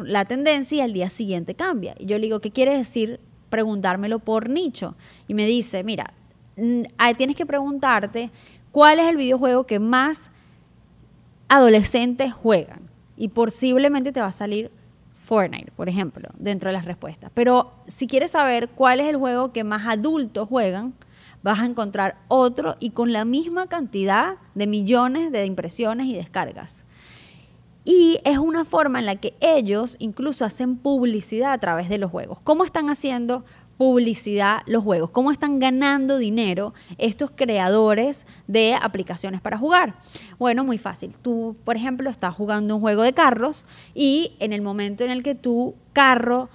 la 0.03 0.25
tendencia 0.25 0.77
y 0.77 0.81
al 0.81 0.93
día 0.93 1.10
siguiente 1.10 1.55
cambia. 1.55 1.96
Y 2.00 2.05
yo 2.05 2.17
le 2.17 2.24
digo, 2.24 2.39
¿qué 2.39 2.51
quiere 2.51 2.75
decir 2.75 3.20
preguntármelo 3.50 4.20
por 4.20 4.50
nicho? 4.50 4.96
Y 5.27 5.34
me 5.34 5.46
dice, 5.46 5.84
mira, 5.84 6.13
tienes 7.17 7.36
que 7.36 7.46
preguntarte 7.46 8.31
cuál 8.72 9.00
es 9.00 9.08
el 9.08 9.17
videojuego 9.17 9.65
que 9.65 9.79
más 9.79 10.31
adolescentes 11.51 12.31
juegan. 12.34 12.89
Y 13.17 13.27
posiblemente 13.27 14.13
te 14.13 14.22
va 14.22 14.27
a 14.27 14.31
salir 14.31 14.72
Fortnite, 15.22 15.72
por 15.74 15.89
ejemplo, 15.89 16.29
dentro 16.39 16.70
de 16.70 16.74
las 16.74 16.86
respuestas. 16.86 17.29
Pero 17.34 17.74
si 17.88 18.08
quieres 18.08 18.31
saber 18.31 18.70
cuál 18.70 19.01
es 19.01 19.08
el 19.08 19.17
juego 19.17 19.51
que 19.51 19.65
más 19.65 19.86
adultos 19.86 20.48
juegan, 20.48 20.93
vas 21.43 21.60
a 21.60 21.65
encontrar 21.65 22.17
otro 22.29 22.77
y 22.79 22.91
con 22.91 23.12
la 23.12 23.25
misma 23.25 23.67
cantidad 23.67 24.38
de 24.55 24.65
millones 24.65 25.31
de 25.31 25.46
impresiones 25.46 26.08
y 26.08 26.15
descargas. 26.15 26.86
Y 27.84 28.20
es 28.24 28.38
una 28.38 28.63
forma 28.63 29.00
en 29.00 29.05
la 29.05 29.17
que 29.17 29.34
ellos 29.41 29.98
incluso 30.00 30.46
hacen 30.46 30.77
publicidad 30.77 31.51
a 31.51 31.58
través 31.58 31.89
de 31.89 31.98
los 31.98 32.12
juegos. 32.12 32.39
¿Cómo 32.43 32.63
están 32.63 32.89
haciendo 32.89 33.43
publicidad 33.82 34.62
los 34.68 34.84
juegos? 34.84 35.10
¿Cómo 35.10 35.32
están 35.32 35.58
ganando 35.58 36.20
dinero 36.20 36.76
estos 37.00 37.32
creadores 37.32 38.28
de 38.46 38.76
aplicaciones 38.76 39.42
para 39.42 39.58
jugar? 39.58 39.96
Bueno, 40.38 40.64
muy 40.64 40.78
fácil. 40.78 41.16
Tú, 41.20 41.56
por 41.64 41.78
ejemplo, 41.78 42.12
estás 42.12 42.36
jugando 42.36 42.76
un 42.76 42.82
juego 42.82 43.02
de 43.02 43.14
carros 43.14 43.66
y 43.96 44.34
en 44.38 44.54
el 44.54 44.62
momento 44.62 45.04
en 45.04 45.10
el 45.10 45.24
que 45.24 45.34
tu 45.34 45.74
carro 45.94 46.48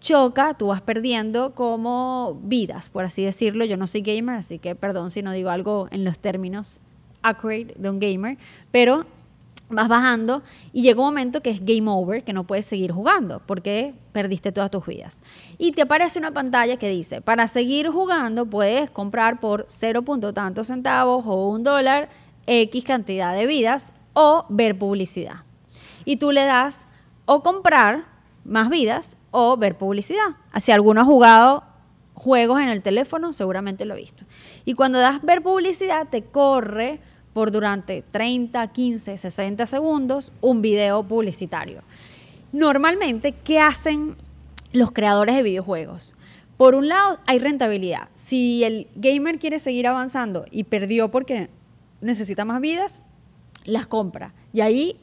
choca, 0.00 0.54
tú 0.54 0.66
vas 0.66 0.80
perdiendo 0.80 1.54
como 1.54 2.40
vidas, 2.42 2.90
por 2.90 3.04
así 3.04 3.24
decirlo. 3.24 3.64
Yo 3.64 3.76
no 3.76 3.86
soy 3.86 4.00
gamer, 4.00 4.34
así 4.34 4.58
que 4.58 4.74
perdón 4.74 5.12
si 5.12 5.22
no 5.22 5.30
digo 5.30 5.50
algo 5.50 5.86
en 5.92 6.04
los 6.04 6.18
términos 6.18 6.80
accurate 7.22 7.72
de 7.76 7.88
un 7.88 8.00
gamer, 8.00 8.36
pero 8.72 9.06
vas 9.68 9.88
bajando 9.88 10.42
y 10.72 10.82
llega 10.82 11.00
un 11.00 11.06
momento 11.06 11.40
que 11.40 11.50
es 11.50 11.64
game 11.64 11.90
over, 11.90 12.22
que 12.22 12.32
no 12.32 12.44
puedes 12.44 12.66
seguir 12.66 12.92
jugando 12.92 13.40
porque 13.46 13.94
perdiste 14.12 14.52
todas 14.52 14.70
tus 14.70 14.86
vidas. 14.86 15.22
Y 15.58 15.72
te 15.72 15.82
aparece 15.82 16.18
una 16.18 16.32
pantalla 16.32 16.76
que 16.76 16.88
dice, 16.88 17.20
para 17.20 17.48
seguir 17.48 17.88
jugando 17.88 18.46
puedes 18.46 18.90
comprar 18.90 19.40
por 19.40 19.66
0. 19.68 20.04
tantos 20.34 20.68
centavos 20.68 21.24
o 21.26 21.48
un 21.48 21.62
dólar 21.62 22.08
X 22.46 22.84
cantidad 22.84 23.34
de 23.34 23.46
vidas 23.46 23.92
o 24.12 24.46
ver 24.48 24.78
publicidad. 24.78 25.44
Y 26.04 26.16
tú 26.16 26.32
le 26.32 26.44
das 26.44 26.86
o 27.26 27.42
comprar 27.42 28.04
más 28.44 28.68
vidas 28.68 29.16
o 29.30 29.56
ver 29.56 29.76
publicidad. 29.76 30.36
Si 30.60 30.70
alguno 30.70 31.00
ha 31.00 31.04
jugado 31.04 31.64
juegos 32.12 32.60
en 32.60 32.68
el 32.68 32.82
teléfono, 32.82 33.32
seguramente 33.32 33.84
lo 33.84 33.94
ha 33.94 33.96
visto. 33.96 34.24
Y 34.64 34.74
cuando 34.74 34.98
das 34.98 35.22
ver 35.22 35.42
publicidad, 35.42 36.08
te 36.08 36.24
corre 36.24 37.00
por 37.34 37.50
durante 37.50 38.02
30, 38.10 38.66
15, 38.68 39.18
60 39.18 39.66
segundos 39.66 40.32
un 40.40 40.62
video 40.62 41.02
publicitario. 41.02 41.82
Normalmente, 42.52 43.32
¿qué 43.32 43.58
hacen 43.58 44.16
los 44.72 44.92
creadores 44.92 45.34
de 45.34 45.42
videojuegos? 45.42 46.16
Por 46.56 46.76
un 46.76 46.88
lado, 46.88 47.18
hay 47.26 47.40
rentabilidad. 47.40 48.08
Si 48.14 48.62
el 48.62 48.86
gamer 48.94 49.38
quiere 49.40 49.58
seguir 49.58 49.88
avanzando 49.88 50.44
y 50.52 50.64
perdió 50.64 51.10
porque 51.10 51.50
necesita 52.00 52.44
más 52.44 52.60
vidas, 52.60 53.02
las 53.64 53.86
compra. 53.86 54.32
Y 54.52 54.60
ahí 54.60 55.00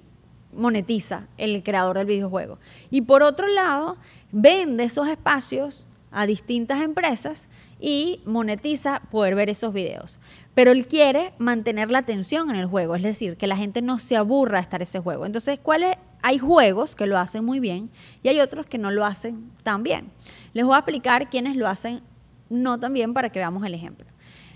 monetiza 0.54 1.28
el 1.38 1.62
creador 1.64 1.98
del 1.98 2.08
videojuego. 2.08 2.58
Y 2.90 3.02
por 3.02 3.24
otro 3.24 3.48
lado, 3.48 3.98
vende 4.32 4.86
esos 4.86 5.10
espacios 5.10 5.86
a 6.12 6.26
distintas 6.26 6.82
empresas 6.82 7.50
y 7.80 8.22
monetiza 8.26 9.02
poder 9.12 9.36
ver 9.36 9.50
esos 9.50 9.74
videos. 9.74 10.20
Pero 10.54 10.72
él 10.72 10.86
quiere 10.88 11.34
mantener 11.38 11.92
la 11.92 12.00
atención 12.00 12.50
en 12.50 12.58
el 12.58 12.66
juego, 12.66 12.96
es 12.96 13.04
decir, 13.04 13.38
que 13.38 13.48
la 13.48 13.56
gente 13.56 13.82
no 13.82 14.00
se 14.00 14.18
aburra 14.18 14.58
de 14.58 14.64
estar 14.64 14.82
ese 14.82 15.00
juego. 15.00 15.26
Entonces, 15.26 15.60
¿cuáles? 15.62 15.98
Hay 16.24 16.38
juegos 16.38 16.96
que 16.96 17.08
lo 17.08 17.18
hacen 17.18 17.44
muy 17.44 17.60
bien 17.60 17.90
y 18.22 18.28
hay 18.28 18.40
otros 18.42 18.68
que 18.68 18.78
no 18.78 18.92
lo 18.92 19.06
hacen 19.06 19.52
tan 19.64 19.82
bien. 19.82 20.12
Les 20.54 20.66
voy 20.66 20.76
a 20.76 20.80
explicar 20.80 21.30
quiénes 21.30 21.56
lo 21.56 21.68
hacen 21.68 22.02
no 22.50 22.80
tan 22.80 22.94
bien 22.94 23.14
para 23.14 23.32
que 23.32 23.40
veamos 23.40 23.66
el 23.66 23.74
ejemplo. 23.74 24.06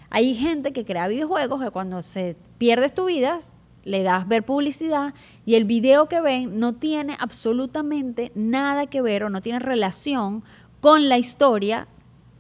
Hay 0.10 0.36
gente 0.36 0.74
que 0.74 0.86
crea 0.86 1.08
videojuegos 1.08 1.64
que 1.64 1.72
cuando 1.72 2.02
se 2.02 2.36
pierde 2.58 2.90
tu 2.90 3.06
vida, 3.06 3.40
le 3.84 4.04
das 4.04 4.28
ver 4.28 4.44
publicidad 4.44 5.14
y 5.46 5.56
el 5.56 5.64
video 5.64 6.08
que 6.08 6.20
ven 6.20 6.60
no 6.60 6.74
tiene 6.74 7.16
absolutamente 7.20 8.32
nada 8.36 8.88
que 8.88 9.02
ver 9.02 9.24
o 9.24 9.30
no 9.30 9.42
tiene 9.42 9.60
relación 9.60 10.44
con 10.82 11.08
la 11.08 11.18
historia 11.18 11.88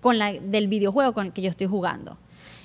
con 0.02 0.20
la, 0.20 0.34
del 0.34 0.68
videojuego 0.68 1.14
con 1.14 1.28
el 1.28 1.34
que 1.34 1.42
yo 1.42 1.50
estoy 1.50 1.68
jugando. 1.68 2.18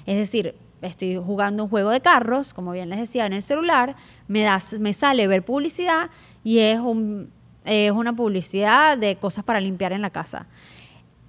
Es 0.06 0.16
decir, 0.16 0.54
estoy 0.82 1.16
jugando 1.16 1.64
un 1.64 1.70
juego 1.70 1.90
de 1.90 2.00
carros, 2.00 2.54
como 2.54 2.72
bien 2.72 2.88
les 2.88 2.98
decía, 2.98 3.26
en 3.26 3.32
el 3.32 3.42
celular, 3.42 3.96
me, 4.28 4.42
das, 4.42 4.78
me 4.80 4.92
sale 4.92 5.26
ver 5.26 5.44
publicidad 5.44 6.10
y 6.44 6.58
es, 6.58 6.78
un, 6.78 7.30
es 7.64 7.92
una 7.92 8.14
publicidad 8.14 8.98
de 8.98 9.16
cosas 9.16 9.44
para 9.44 9.60
limpiar 9.60 9.92
en 9.92 10.02
la 10.02 10.10
casa. 10.10 10.46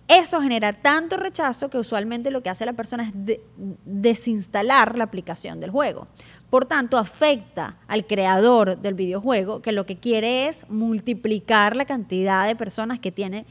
Eso 0.07 0.41
genera 0.41 0.73
tanto 0.73 1.15
rechazo 1.15 1.69
que 1.69 1.77
usualmente 1.77 2.31
lo 2.31 2.43
que 2.43 2.49
hace 2.49 2.65
la 2.65 2.73
persona 2.73 3.03
es 3.03 3.39
desinstalar 3.85 4.97
la 4.97 5.05
aplicación 5.05 5.61
del 5.61 5.71
juego. 5.71 6.07
Por 6.49 6.65
tanto, 6.65 6.97
afecta 6.97 7.77
al 7.87 8.05
creador 8.05 8.77
del 8.77 8.93
videojuego 8.93 9.61
que 9.61 9.71
lo 9.71 9.85
que 9.85 9.97
quiere 9.97 10.49
es 10.49 10.69
multiplicar 10.69 11.77
la 11.77 11.85
cantidad 11.85 12.45
de 12.45 12.57
personas 12.57 12.99
que 12.99 13.13
tiene 13.13 13.45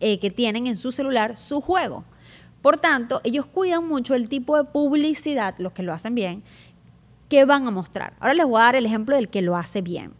eh, 0.00 0.18
que 0.18 0.30
tienen 0.30 0.66
en 0.66 0.76
su 0.76 0.92
celular 0.92 1.36
su 1.36 1.60
juego. 1.60 2.04
Por 2.64 2.78
tanto, 2.78 3.20
ellos 3.24 3.44
cuidan 3.44 3.86
mucho 3.86 4.14
el 4.14 4.30
tipo 4.30 4.56
de 4.56 4.64
publicidad, 4.64 5.54
los 5.58 5.72
que 5.72 5.82
lo 5.82 5.92
hacen 5.92 6.14
bien, 6.14 6.42
que 7.28 7.44
van 7.44 7.66
a 7.66 7.70
mostrar. 7.70 8.14
Ahora 8.20 8.32
les 8.32 8.46
voy 8.46 8.58
a 8.58 8.64
dar 8.64 8.76
el 8.76 8.86
ejemplo 8.86 9.16
del 9.16 9.28
que 9.28 9.42
lo 9.42 9.54
hace 9.54 9.82
bien. 9.82 10.14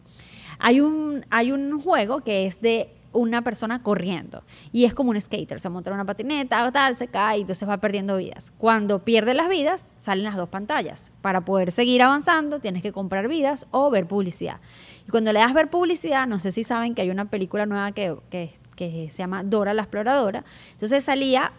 Hay 0.59 0.79
un, 0.79 1.25
hay 1.31 1.51
un 1.51 1.81
juego 1.81 2.19
que 2.19 2.45
es 2.45 2.61
de 2.61 2.93
una 3.13 3.41
persona 3.41 3.81
corriendo 3.81 4.43
y 4.71 4.85
es 4.85 4.93
como 4.93 5.09
un 5.09 5.19
skater, 5.19 5.59
se 5.59 5.69
monta 5.69 5.91
una 5.91 6.05
patineta, 6.05 6.71
tal, 6.71 6.95
se 6.95 7.07
cae 7.07 7.39
y 7.39 7.41
entonces 7.41 7.67
va 7.67 7.77
perdiendo 7.77 8.15
vidas. 8.15 8.53
Cuando 8.59 9.03
pierde 9.03 9.33
las 9.33 9.49
vidas, 9.49 9.95
salen 9.97 10.25
las 10.25 10.35
dos 10.35 10.49
pantallas. 10.49 11.11
Para 11.23 11.45
poder 11.45 11.71
seguir 11.71 12.03
avanzando, 12.03 12.59
tienes 12.59 12.83
que 12.83 12.91
comprar 12.91 13.27
vidas 13.27 13.65
o 13.71 13.89
ver 13.89 14.05
publicidad. 14.05 14.59
Y 15.07 15.09
cuando 15.09 15.33
le 15.33 15.39
das 15.39 15.55
ver 15.55 15.71
publicidad, 15.71 16.27
no 16.27 16.37
sé 16.37 16.51
si 16.51 16.63
saben 16.63 16.93
que 16.93 17.01
hay 17.01 17.09
una 17.09 17.25
película 17.25 17.65
nueva 17.65 17.91
que, 17.91 18.15
que 18.29 18.53
que 18.75 19.09
se 19.09 19.17
llama 19.19 19.43
Dora 19.43 19.73
la 19.73 19.83
Exploradora. 19.83 20.43
Entonces 20.73 21.03
salía 21.03 21.53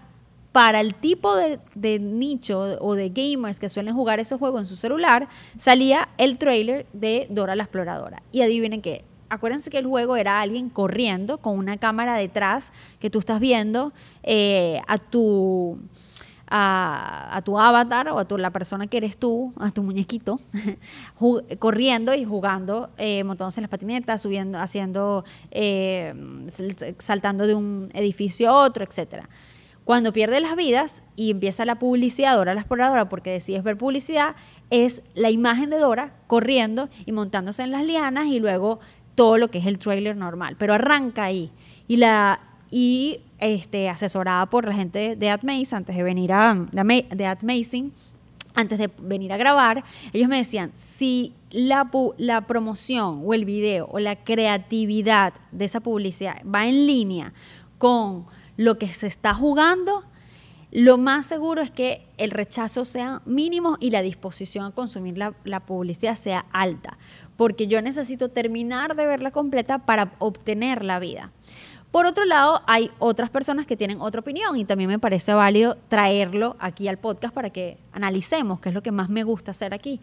para 0.57 0.81
el 0.81 0.95
tipo 0.95 1.37
de, 1.37 1.99
nicho 1.99 2.79
o 2.81 2.95
de 2.95 3.11
gamers 3.11 3.59
que 3.59 3.69
suelen 3.69 3.95
jugar 3.95 4.21
ese 4.21 4.39
juego 4.39 4.59
en 4.59 4.65
su 4.65 4.75
celular, 4.75 5.29
salía 5.59 6.09
el 6.17 6.39
trailer 6.39 6.87
de 6.95 7.27
Dora 7.29 7.55
la 7.55 7.65
Exploradora. 7.65 8.23
Y 8.33 8.41
adivinen 8.41 8.81
qué, 8.81 9.05
acuérdense 9.29 9.69
que 9.69 9.77
el 9.77 9.85
juego 9.85 10.17
era 10.17 10.41
alguien 10.41 10.71
corriendo 10.71 11.37
con 11.43 11.59
una 11.59 11.77
cámara 11.77 12.17
detrás 12.17 12.73
que 13.01 13.11
tú 13.11 13.19
estás 13.19 13.39
viendo 13.39 13.93
eh, 14.23 14.81
a 14.89 14.97
tu 14.97 15.79
a, 16.49 17.43
tu 17.45 17.59
avatar 17.61 18.09
o 18.09 18.19
a 18.19 18.25
tu, 18.25 18.39
la 18.39 18.51
persona 18.51 18.87
que 18.87 18.97
eres 18.97 19.19
tú, 19.19 19.53
a 19.59 19.71
tu 19.73 19.83
muñequito, 19.83 20.41
corriendo 21.59 22.15
y 22.15 22.25
jugando, 22.25 22.89
eh, 22.97 23.25
montándose 23.25 23.61
en 23.61 23.65
las 23.65 23.71
patinetas, 23.71 24.23
subiendo, 24.23 24.59
haciendo, 24.59 25.23
eh, 25.51 26.15
saltando 26.97 27.47
de 27.47 27.55
un 27.55 27.91
edificio 27.93 28.49
a 28.49 28.65
otro, 28.65 28.85
etcétera. 28.85 29.29
Cuando 29.87 30.13
pierde 30.13 30.41
las 30.41 30.57
vidas 30.57 31.05
y 31.15 31.31
empieza 31.31 31.65
la 31.65 31.79
publicidad, 31.79 32.35
Dora 32.35 32.55
la 32.55 32.61
exploradora, 32.61 33.09
porque 33.09 33.31
decides 33.31 33.63
ver 33.63 33.79
publicidad, 33.79 34.35
es 34.69 35.01
la 35.15 35.31
imagen 35.31 35.71
de 35.71 35.79
Dora 35.79 36.13
corriendo 36.27 36.89
y 37.05 37.13
montándose 37.13 37.63
en 37.63 37.71
las 37.71 37.85
lianas 37.85 38.27
y 38.27 38.41
luego 38.41 38.81
todo 39.15 39.39
lo 39.39 39.49
que 39.49 39.59
es 39.59 39.67
el 39.67 39.79
trailer 39.79 40.17
normal. 40.17 40.57
Pero 40.59 40.75
arranca 40.75 41.23
ahí. 41.23 41.53
Y 41.87 41.99
la, 41.99 42.41
y 42.69 43.21
este, 43.39 43.89
asesorada 43.89 44.47
por 44.47 44.67
la 44.67 44.75
gente 44.75 45.15
de 45.15 45.31
AdMaze 45.31 45.77
antes 45.77 45.95
de 45.95 46.03
venir 46.03 46.33
a 46.33 46.53
de 46.53 47.27
AdMazing, 47.27 47.93
antes 48.57 48.79
de 48.79 48.91
venir 48.99 49.33
a 49.33 49.37
grabar, 49.37 49.85
ellos 50.13 50.29
me 50.29 50.39
decían, 50.39 50.73
si 50.75 51.33
la 51.53 52.45
promoción 52.49 53.23
o 53.25 53.35
el 53.35 53.45
video 53.45 53.87
o 53.93 54.01
la 54.01 54.17
creatividad 54.17 55.33
de 55.53 55.67
esa 55.67 55.79
publicidad 55.79 56.43
va 56.45 56.67
en 56.67 56.89
línea 56.89 57.33
con 57.79 58.27
lo 58.57 58.79
que 58.79 58.93
se 58.93 59.07
está 59.07 59.35
jugando, 59.35 60.05
lo 60.73 60.99
más 60.99 61.27
seguro 61.27 61.63
es 61.63 61.71
que 61.71 62.07
el 62.19 62.31
rechazo 62.31 62.85
sea 62.85 63.23
mínimo 63.25 63.77
y 63.81 63.91
la 63.91 64.03
disposición 64.03 64.67
a 64.67 64.71
consumir 64.73 65.17
la, 65.17 65.61
publicidad 65.61 66.17
sea 66.17 66.45
alta, 66.53 66.99
porque 67.37 67.67
yo 67.67 67.81
necesito 67.81 68.29
terminar 68.31 68.97
de 68.97 69.07
verla 69.07 69.31
completa 69.31 69.87
para 69.87 70.13
obtener 70.19 70.85
la 70.85 70.99
vida. 70.99 71.33
Por 71.93 72.05
otro 72.05 72.25
lado, 72.25 72.63
hay 72.67 72.91
otras 72.99 73.31
personas 73.31 73.67
que 73.67 73.77
tienen 73.77 74.01
otra 74.01 74.21
opinión 74.21 74.57
y 74.59 74.65
también 74.65 74.91
me 74.91 74.99
parece 74.99 75.33
válido 75.33 75.79
traerlo 75.89 76.57
aquí 76.59 76.89
al 76.89 76.99
podcast 76.99 77.33
para 77.33 77.51
que 77.51 77.79
analicemos 77.93 78.61
qué 78.61 78.69
es 78.69 78.75
lo 78.75 78.83
que 78.83 78.91
más 78.91 79.09
me 79.09 79.23
gusta 79.23 79.53
hacer 79.53 79.73
aquí. 79.73 80.01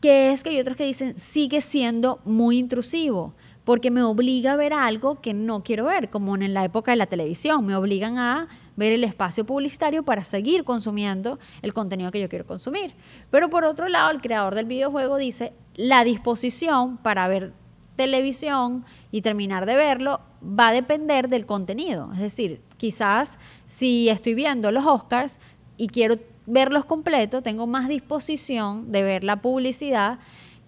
Que 0.00 0.30
es 0.30 0.42
que 0.44 0.50
hay 0.50 0.60
otros 0.60 0.76
que 0.76 0.84
dicen, 0.84 1.18
sigue 1.18 1.60
siendo 1.62 2.20
muy 2.24 2.58
intrusivo 2.58 3.34
porque 3.70 3.92
me 3.92 4.02
obliga 4.02 4.54
a 4.54 4.56
ver 4.56 4.72
algo 4.72 5.20
que 5.20 5.32
no 5.32 5.62
quiero 5.62 5.84
ver, 5.84 6.10
como 6.10 6.34
en 6.34 6.52
la 6.52 6.64
época 6.64 6.90
de 6.90 6.96
la 6.96 7.06
televisión, 7.06 7.64
me 7.64 7.76
obligan 7.76 8.18
a 8.18 8.48
ver 8.74 8.92
el 8.92 9.04
espacio 9.04 9.46
publicitario 9.46 10.02
para 10.02 10.24
seguir 10.24 10.64
consumiendo 10.64 11.38
el 11.62 11.72
contenido 11.72 12.10
que 12.10 12.18
yo 12.18 12.28
quiero 12.28 12.44
consumir. 12.44 12.94
Pero 13.30 13.48
por 13.48 13.62
otro 13.62 13.88
lado, 13.88 14.10
el 14.10 14.20
creador 14.20 14.56
del 14.56 14.66
videojuego 14.66 15.18
dice, 15.18 15.52
la 15.76 16.02
disposición 16.02 16.96
para 16.96 17.28
ver 17.28 17.52
televisión 17.94 18.84
y 19.12 19.22
terminar 19.22 19.66
de 19.66 19.76
verlo 19.76 20.20
va 20.42 20.70
a 20.70 20.72
depender 20.72 21.28
del 21.28 21.46
contenido. 21.46 22.10
Es 22.12 22.18
decir, 22.18 22.64
quizás 22.76 23.38
si 23.66 24.08
estoy 24.08 24.34
viendo 24.34 24.72
los 24.72 24.84
Oscars 24.84 25.38
y 25.76 25.86
quiero 25.86 26.16
verlos 26.44 26.86
completos, 26.86 27.44
tengo 27.44 27.68
más 27.68 27.86
disposición 27.86 28.90
de 28.90 29.04
ver 29.04 29.22
la 29.22 29.40
publicidad 29.40 30.18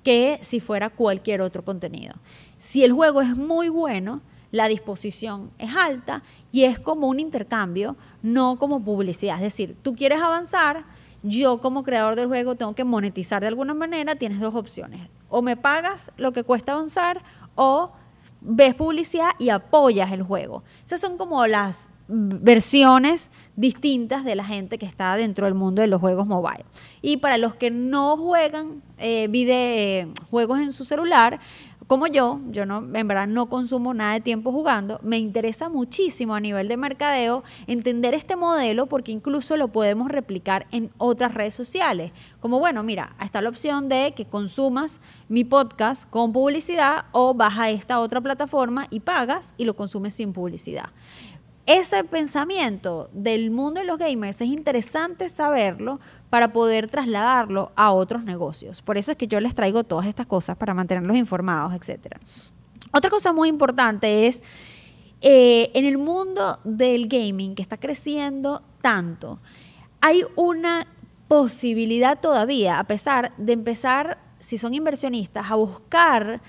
que 0.03 0.39
si 0.43 0.61
fuera 0.61 0.91
cualquier 0.91 1.41
otro 1.41 1.65
contenido. 1.65 2.15
Si 2.59 2.85
el 2.85 2.93
juego 2.93 3.23
es 3.23 3.37
muy 3.37 3.69
bueno, 3.69 4.21
la 4.51 4.69
disposición 4.69 5.51
es 5.59 5.75
alta 5.75 6.23
y 6.53 6.65
es 6.65 6.79
como 6.79 7.09
un 7.09 7.19
intercambio, 7.21 7.97
no 8.23 8.59
como 8.59 8.85
publicidad. 8.85 9.37
Es 9.37 9.43
decir, 9.43 9.77
tú 9.83 9.95
quieres 9.95 10.21
avanzar, 10.21 10.85
yo 11.23 11.61
como 11.61 11.85
creador 11.85 12.17
del 12.17 12.27
juego 12.27 12.55
tengo 12.55 12.75
que 12.75 12.85
monetizar 12.85 13.41
de 13.41 13.49
alguna 13.49 13.75
manera, 13.75 14.17
tienes 14.17 14.41
dos 14.41 14.55
opciones. 14.55 15.09
O 15.29 15.41
me 15.41 15.57
pagas 15.57 16.13
lo 16.17 16.33
que 16.33 16.45
cuesta 16.45 16.73
avanzar 16.73 17.23
o 17.55 17.93
ves 18.43 18.75
publicidad 18.75 19.31
y 19.39 19.49
apoyas 19.49 20.13
el 20.13 20.23
juego. 20.23 20.63
Esas 20.85 21.01
son 21.01 21.17
como 21.17 21.47
las 21.47 21.89
versiones 22.13 23.31
distintas 23.57 24.25
de 24.25 24.35
la 24.35 24.45
gente 24.45 24.79
que 24.79 24.87
está 24.87 25.17
dentro 25.17 25.47
del 25.47 25.55
mundo 25.55 25.83
de 25.83 25.89
los 25.89 26.01
juegos 26.01 26.27
mobile. 26.27 26.65
Y 27.01 27.19
para 27.19 27.39
los 27.39 27.55
que 27.55 27.71
no 27.71 28.17
juegan 28.17 28.83
eh, 28.99 29.29
videojuegos 29.29 30.61
en 30.61 30.73
su 30.73 30.85
celular, 30.85 31.41
como 31.87 32.07
yo, 32.07 32.41
yo 32.51 32.65
no, 32.65 32.79
en 32.95 33.09
verdad 33.09 33.27
no 33.27 33.51
consumo 33.51 33.93
nada 33.93 34.15
de 34.15 34.21
tiempo 34.21 34.53
jugando, 34.53 34.99
me 35.03 35.19
interesa 35.19 35.69
muchísimo 35.69 36.35
a 36.35 36.41
nivel 36.41 36.69
de 36.69 36.77
mercadeo 36.77 37.43
entender 37.67 38.15
este 38.15 38.37
modelo 38.37 38.87
porque 38.87 39.13
incluso 39.13 39.57
lo 39.57 39.69
podemos 39.69 40.09
replicar 40.09 40.67
en 40.71 40.91
otras 40.97 41.35
redes 41.35 41.55
sociales. 41.55 42.13
Como 42.41 42.61
bueno, 42.61 42.83
mira, 42.83 43.11
está 43.23 43.43
la 43.43 43.51
opción 43.51 43.89
de 43.89 44.15
que 44.17 44.25
consumas 44.25 45.01
mi 45.29 45.45
podcast 45.45 46.09
con 46.09 46.33
publicidad 46.33 47.07
o 47.13 47.35
vas 47.35 47.59
a 47.59 47.71
esta 47.71 47.99
otra 47.99 48.21
plataforma 48.21 48.87
y 48.89 49.01
pagas 49.01 49.53
y 49.59 49.65
lo 49.65 49.75
consumes 49.75 50.15
sin 50.15 50.33
publicidad 50.33 50.91
ese 51.67 52.03
pensamiento 52.05 53.09
del 53.13 53.51
mundo 53.51 53.81
de 53.81 53.87
los 53.87 53.99
gamers 53.99 54.41
es 54.41 54.49
interesante 54.49 55.29
saberlo 55.29 56.01
para 56.31 56.53
poder 56.53 56.89
trasladarlo 56.89 57.73
a 57.77 57.93
otros 57.93 58.25
negocios. 58.25 58.83
Por 58.83 58.99
eso 58.99 59.13
es 59.13 59.19
que 59.19 59.29
yo 59.29 59.39
les 59.41 59.55
traigo 59.55 59.85
todas 59.85 60.07
estas 60.07 60.27
cosas 60.27 60.57
para 60.57 60.75
mantenerlos 60.75 61.17
informados, 61.17 61.75
etc. 61.75 62.17
Otra 62.93 63.11
cosa 63.11 63.33
muy 63.33 63.49
importante 63.49 64.27
es 64.27 64.43
eh, 65.21 65.71
en 65.75 65.85
el 65.85 65.99
mundo 65.99 66.59
del 66.65 67.07
gaming 67.07 67.55
que 67.55 67.63
está 67.63 67.77
creciendo 67.77 68.63
tanto, 68.81 69.39
hay 70.01 70.25
una 70.35 70.89
posibilidad 71.29 72.19
todavía, 72.19 72.81
a 72.81 72.85
pesar 72.85 73.33
de 73.37 73.53
empezar, 73.53 74.19
si 74.41 74.59
son 74.59 74.75
inversionistas, 74.75 75.49
a 75.49 75.55
buscar 75.55 76.43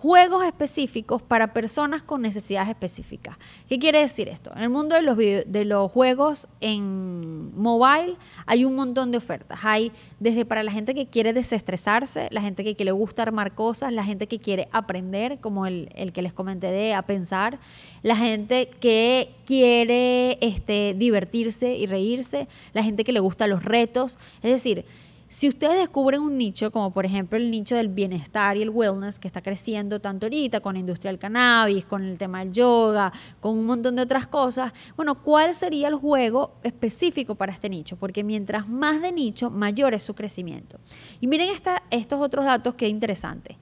juegos 0.00 0.44
específicos 0.44 1.20
para 1.22 1.52
personas 1.52 2.04
con 2.04 2.22
necesidades 2.22 2.68
específicas. 2.68 3.36
¿Qué 3.68 3.80
quiere 3.80 3.98
decir 3.98 4.28
esto? 4.28 4.52
En 4.54 4.62
el 4.62 4.70
mundo 4.70 4.94
de 4.94 5.02
los, 5.02 5.16
de 5.16 5.64
los 5.64 5.90
juegos 5.90 6.46
en 6.60 7.52
mobile 7.60 8.16
hay 8.46 8.64
un 8.64 8.76
montón 8.76 9.10
de 9.10 9.18
ofertas. 9.18 9.58
Hay 9.64 9.90
desde 10.20 10.44
para 10.44 10.62
la 10.62 10.70
gente 10.70 10.94
que 10.94 11.08
quiere 11.08 11.32
desestresarse, 11.32 12.28
la 12.30 12.40
gente 12.40 12.62
que, 12.76 12.84
le 12.84 12.92
gusta 12.92 13.22
armar 13.22 13.56
cosas, 13.56 13.92
la 13.92 14.04
gente 14.04 14.28
que 14.28 14.38
quiere 14.38 14.68
aprender, 14.70 15.40
como 15.40 15.66
el, 15.66 15.88
el, 15.96 16.12
que 16.12 16.22
les 16.22 16.32
comenté 16.32 16.70
de 16.70 16.94
a 16.94 17.02
pensar, 17.02 17.58
la 18.02 18.14
gente 18.14 18.70
que 18.80 19.34
quiere 19.44 20.38
este, 20.40 20.94
divertirse 20.96 21.74
y 21.74 21.86
reírse, 21.86 22.46
la 22.72 22.84
gente 22.84 23.02
que 23.02 23.12
le 23.12 23.20
gusta 23.20 23.48
los 23.48 23.64
retos. 23.64 24.16
Es 24.42 24.52
decir, 24.52 24.84
si 25.28 25.46
ustedes 25.46 25.78
descubren 25.78 26.22
un 26.22 26.38
nicho, 26.38 26.70
como 26.70 26.90
por 26.90 27.04
ejemplo 27.04 27.36
el 27.36 27.50
nicho 27.50 27.76
del 27.76 27.88
bienestar 27.88 28.56
y 28.56 28.62
el 28.62 28.70
wellness, 28.70 29.18
que 29.18 29.28
está 29.28 29.42
creciendo 29.42 30.00
tanto 30.00 30.24
ahorita 30.24 30.60
con 30.60 30.72
la 30.72 30.80
industria 30.80 31.10
del 31.12 31.18
cannabis, 31.18 31.84
con 31.84 32.02
el 32.02 32.16
tema 32.16 32.38
del 32.38 32.52
yoga, 32.52 33.12
con 33.40 33.58
un 33.58 33.66
montón 33.66 33.96
de 33.96 34.02
otras 34.02 34.26
cosas, 34.26 34.72
bueno, 34.96 35.22
¿cuál 35.22 35.54
sería 35.54 35.88
el 35.88 35.96
juego 35.96 36.56
específico 36.62 37.34
para 37.34 37.52
este 37.52 37.68
nicho? 37.68 37.96
Porque 37.96 38.24
mientras 38.24 38.68
más 38.68 39.02
de 39.02 39.12
nicho, 39.12 39.50
mayor 39.50 39.92
es 39.92 40.02
su 40.02 40.14
crecimiento. 40.14 40.78
Y 41.20 41.26
miren 41.26 41.50
estos 41.90 42.20
otros 42.20 42.46
datos 42.46 42.74
que 42.74 42.88
interesantes. 42.88 43.56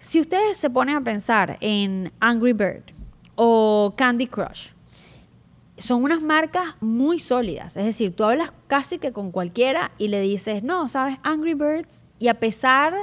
Si 0.00 0.20
ustedes 0.20 0.56
se 0.56 0.70
ponen 0.70 0.96
a 0.96 1.00
pensar 1.02 1.56
en 1.60 2.12
Angry 2.18 2.52
Bird 2.52 2.84
o 3.36 3.94
Candy 3.96 4.26
Crush, 4.26 4.70
son 5.78 6.02
unas 6.02 6.22
marcas 6.22 6.76
muy 6.80 7.18
sólidas. 7.18 7.76
Es 7.76 7.84
decir, 7.84 8.14
tú 8.14 8.24
hablas 8.24 8.52
casi 8.66 8.98
que 8.98 9.12
con 9.12 9.30
cualquiera 9.30 9.92
y 9.98 10.08
le 10.08 10.20
dices, 10.20 10.62
no, 10.62 10.88
sabes, 10.88 11.18
Angry 11.22 11.54
Birds, 11.54 12.04
y 12.18 12.28
a 12.28 12.34
pesar, 12.34 12.94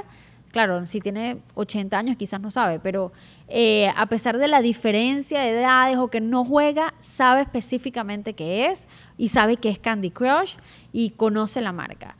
claro, 0.52 0.86
si 0.86 1.00
tiene 1.00 1.38
80 1.54 1.98
años 1.98 2.16
quizás 2.16 2.40
no 2.40 2.50
sabe, 2.50 2.78
pero 2.78 3.12
eh, 3.48 3.90
a 3.96 4.06
pesar 4.06 4.38
de 4.38 4.48
la 4.48 4.60
diferencia 4.60 5.40
de 5.40 5.50
edades 5.50 5.96
o 5.96 6.08
que 6.08 6.20
no 6.20 6.44
juega, 6.44 6.94
sabe 7.00 7.42
específicamente 7.42 8.34
qué 8.34 8.66
es 8.66 8.86
y 9.16 9.28
sabe 9.28 9.56
que 9.56 9.70
es 9.70 9.78
Candy 9.78 10.10
Crush 10.10 10.56
y 10.92 11.10
conoce 11.10 11.60
la 11.60 11.72
marca. 11.72 12.16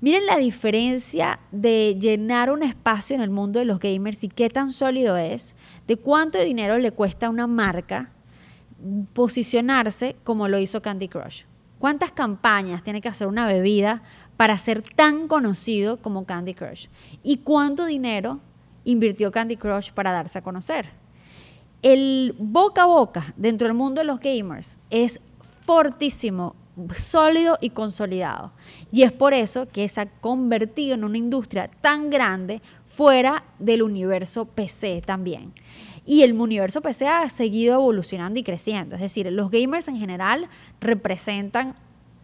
Miren 0.00 0.26
la 0.26 0.36
diferencia 0.36 1.40
de 1.50 1.96
llenar 1.98 2.50
un 2.50 2.62
espacio 2.62 3.16
en 3.16 3.22
el 3.22 3.30
mundo 3.30 3.58
de 3.58 3.64
los 3.64 3.78
gamers 3.78 4.22
y 4.22 4.28
qué 4.28 4.50
tan 4.50 4.70
sólido 4.72 5.16
es, 5.16 5.54
de 5.86 5.96
cuánto 5.96 6.38
dinero 6.40 6.76
le 6.78 6.92
cuesta 6.92 7.30
una 7.30 7.46
marca 7.46 8.13
posicionarse 9.12 10.16
como 10.24 10.48
lo 10.48 10.58
hizo 10.58 10.82
Candy 10.82 11.08
Crush. 11.08 11.44
¿Cuántas 11.78 12.12
campañas 12.12 12.82
tiene 12.82 13.00
que 13.00 13.08
hacer 13.08 13.26
una 13.26 13.46
bebida 13.46 14.02
para 14.36 14.56
ser 14.58 14.82
tan 14.82 15.28
conocido 15.28 15.98
como 15.98 16.24
Candy 16.24 16.54
Crush? 16.54 16.88
¿Y 17.22 17.38
cuánto 17.38 17.84
dinero 17.84 18.40
invirtió 18.84 19.30
Candy 19.30 19.56
Crush 19.56 19.92
para 19.92 20.12
darse 20.12 20.38
a 20.38 20.42
conocer? 20.42 20.88
El 21.82 22.34
boca 22.38 22.84
a 22.84 22.86
boca 22.86 23.34
dentro 23.36 23.68
del 23.68 23.76
mundo 23.76 24.00
de 24.00 24.06
los 24.06 24.20
gamers 24.20 24.78
es 24.88 25.20
fortísimo, 25.40 26.56
sólido 26.96 27.58
y 27.60 27.70
consolidado. 27.70 28.52
Y 28.90 29.02
es 29.02 29.12
por 29.12 29.34
eso 29.34 29.68
que 29.68 29.86
se 29.88 30.00
ha 30.00 30.06
convertido 30.06 30.94
en 30.94 31.04
una 31.04 31.18
industria 31.18 31.68
tan 31.82 32.08
grande 32.08 32.62
fuera 32.86 33.44
del 33.58 33.82
universo 33.82 34.46
PC 34.46 35.02
también. 35.04 35.52
Y 36.06 36.22
el 36.22 36.38
universo 36.38 36.82
PC 36.82 37.08
ha 37.08 37.28
seguido 37.28 37.74
evolucionando 37.74 38.38
y 38.38 38.42
creciendo. 38.42 38.94
Es 38.94 39.00
decir, 39.00 39.30
los 39.32 39.50
gamers 39.50 39.88
en 39.88 39.96
general 39.96 40.48
representan 40.80 41.76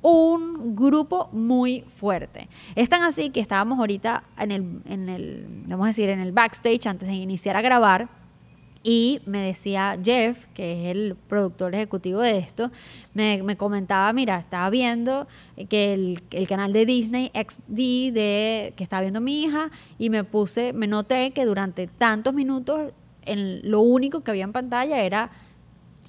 un 0.02 0.74
grupo 0.76 1.28
muy 1.32 1.84
fuerte. 1.94 2.48
Es 2.74 2.88
tan 2.88 3.02
así 3.02 3.30
que 3.30 3.40
estábamos 3.40 3.78
ahorita 3.78 4.22
en 4.38 4.50
el, 4.50 4.82
en 4.86 5.08
el, 5.08 5.46
vamos 5.66 5.84
a 5.84 5.88
decir, 5.88 6.08
en 6.08 6.20
el 6.20 6.32
backstage 6.32 6.86
antes 6.86 7.08
de 7.08 7.14
iniciar 7.14 7.56
a 7.56 7.62
grabar. 7.62 8.08
Y 8.82 9.20
me 9.26 9.42
decía 9.42 9.98
Jeff, 10.02 10.46
que 10.54 10.72
es 10.72 10.96
el 10.96 11.14
productor 11.28 11.74
ejecutivo 11.74 12.20
de 12.20 12.38
esto, 12.38 12.70
me, 13.12 13.42
me 13.42 13.58
comentaba, 13.58 14.10
mira, 14.14 14.38
estaba 14.38 14.70
viendo 14.70 15.28
que 15.68 15.92
el, 15.92 16.22
el, 16.30 16.48
canal 16.48 16.72
de 16.72 16.86
Disney 16.86 17.30
XD 17.34 18.14
de, 18.14 18.72
que 18.76 18.82
estaba 18.82 19.02
viendo 19.02 19.20
mi 19.20 19.42
hija 19.42 19.70
y 19.98 20.08
me 20.08 20.24
puse, 20.24 20.72
me 20.72 20.86
noté 20.86 21.32
que 21.32 21.44
durante 21.44 21.88
tantos 21.88 22.32
minutos 22.32 22.94
lo 23.36 23.80
único 23.80 24.22
que 24.22 24.30
había 24.30 24.44
en 24.44 24.52
pantalla 24.52 25.00
era 25.00 25.30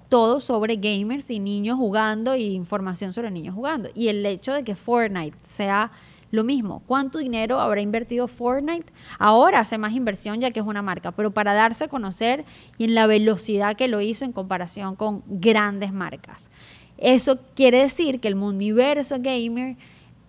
todo 0.09 0.41
sobre 0.41 0.75
gamers 0.75 1.31
y 1.31 1.39
niños 1.39 1.77
jugando 1.77 2.35
y 2.35 2.43
información 2.47 3.13
sobre 3.13 3.31
niños 3.31 3.55
jugando. 3.55 3.89
Y 3.95 4.09
el 4.09 4.25
hecho 4.25 4.53
de 4.53 4.63
que 4.63 4.75
Fortnite 4.75 5.37
sea 5.41 5.91
lo 6.31 6.43
mismo, 6.43 6.81
¿cuánto 6.87 7.19
dinero 7.19 7.59
habrá 7.59 7.81
invertido 7.81 8.27
Fortnite? 8.27 8.91
Ahora 9.19 9.59
hace 9.59 9.77
más 9.77 9.93
inversión 9.93 10.41
ya 10.41 10.51
que 10.51 10.59
es 10.59 10.65
una 10.65 10.81
marca, 10.81 11.11
pero 11.11 11.31
para 11.31 11.53
darse 11.53 11.85
a 11.85 11.87
conocer 11.87 12.45
y 12.77 12.85
en 12.85 12.95
la 12.95 13.07
velocidad 13.07 13.75
que 13.75 13.87
lo 13.87 14.01
hizo 14.01 14.25
en 14.25 14.31
comparación 14.31 14.95
con 14.95 15.23
grandes 15.27 15.93
marcas. 15.93 16.51
Eso 16.97 17.39
quiere 17.55 17.79
decir 17.79 18.19
que 18.19 18.27
el 18.27 18.35
universo 18.35 19.15
gamer, 19.19 19.77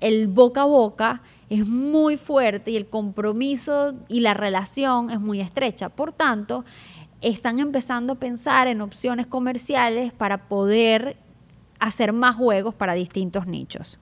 el 0.00 0.26
boca 0.26 0.62
a 0.62 0.66
boca, 0.66 1.22
es 1.52 1.68
muy 1.68 2.16
fuerte 2.16 2.70
y 2.70 2.76
el 2.76 2.86
compromiso 2.86 3.92
y 4.08 4.20
la 4.20 4.32
relación 4.32 5.10
es 5.10 5.20
muy 5.20 5.38
estrecha. 5.38 5.90
Por 5.90 6.10
tanto, 6.10 6.64
están 7.20 7.60
empezando 7.60 8.14
a 8.14 8.16
pensar 8.16 8.68
en 8.68 8.80
opciones 8.80 9.26
comerciales 9.26 10.14
para 10.14 10.48
poder 10.48 11.18
hacer 11.78 12.14
más 12.14 12.36
juegos 12.36 12.74
para 12.74 12.94
distintos 12.94 13.46
nichos. 13.46 14.00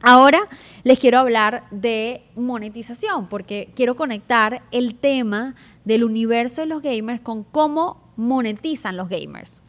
Ahora 0.00 0.48
les 0.82 0.98
quiero 0.98 1.18
hablar 1.18 1.64
de 1.70 2.22
monetización 2.34 3.28
porque 3.28 3.70
quiero 3.76 3.94
conectar 3.94 4.62
el 4.70 4.94
tema 4.94 5.56
del 5.84 6.02
universo 6.02 6.62
de 6.62 6.66
los 6.66 6.80
gamers 6.80 7.20
con 7.20 7.44
cómo 7.44 8.10
monetizan 8.16 8.96
los 8.96 9.10
gamers. 9.10 9.60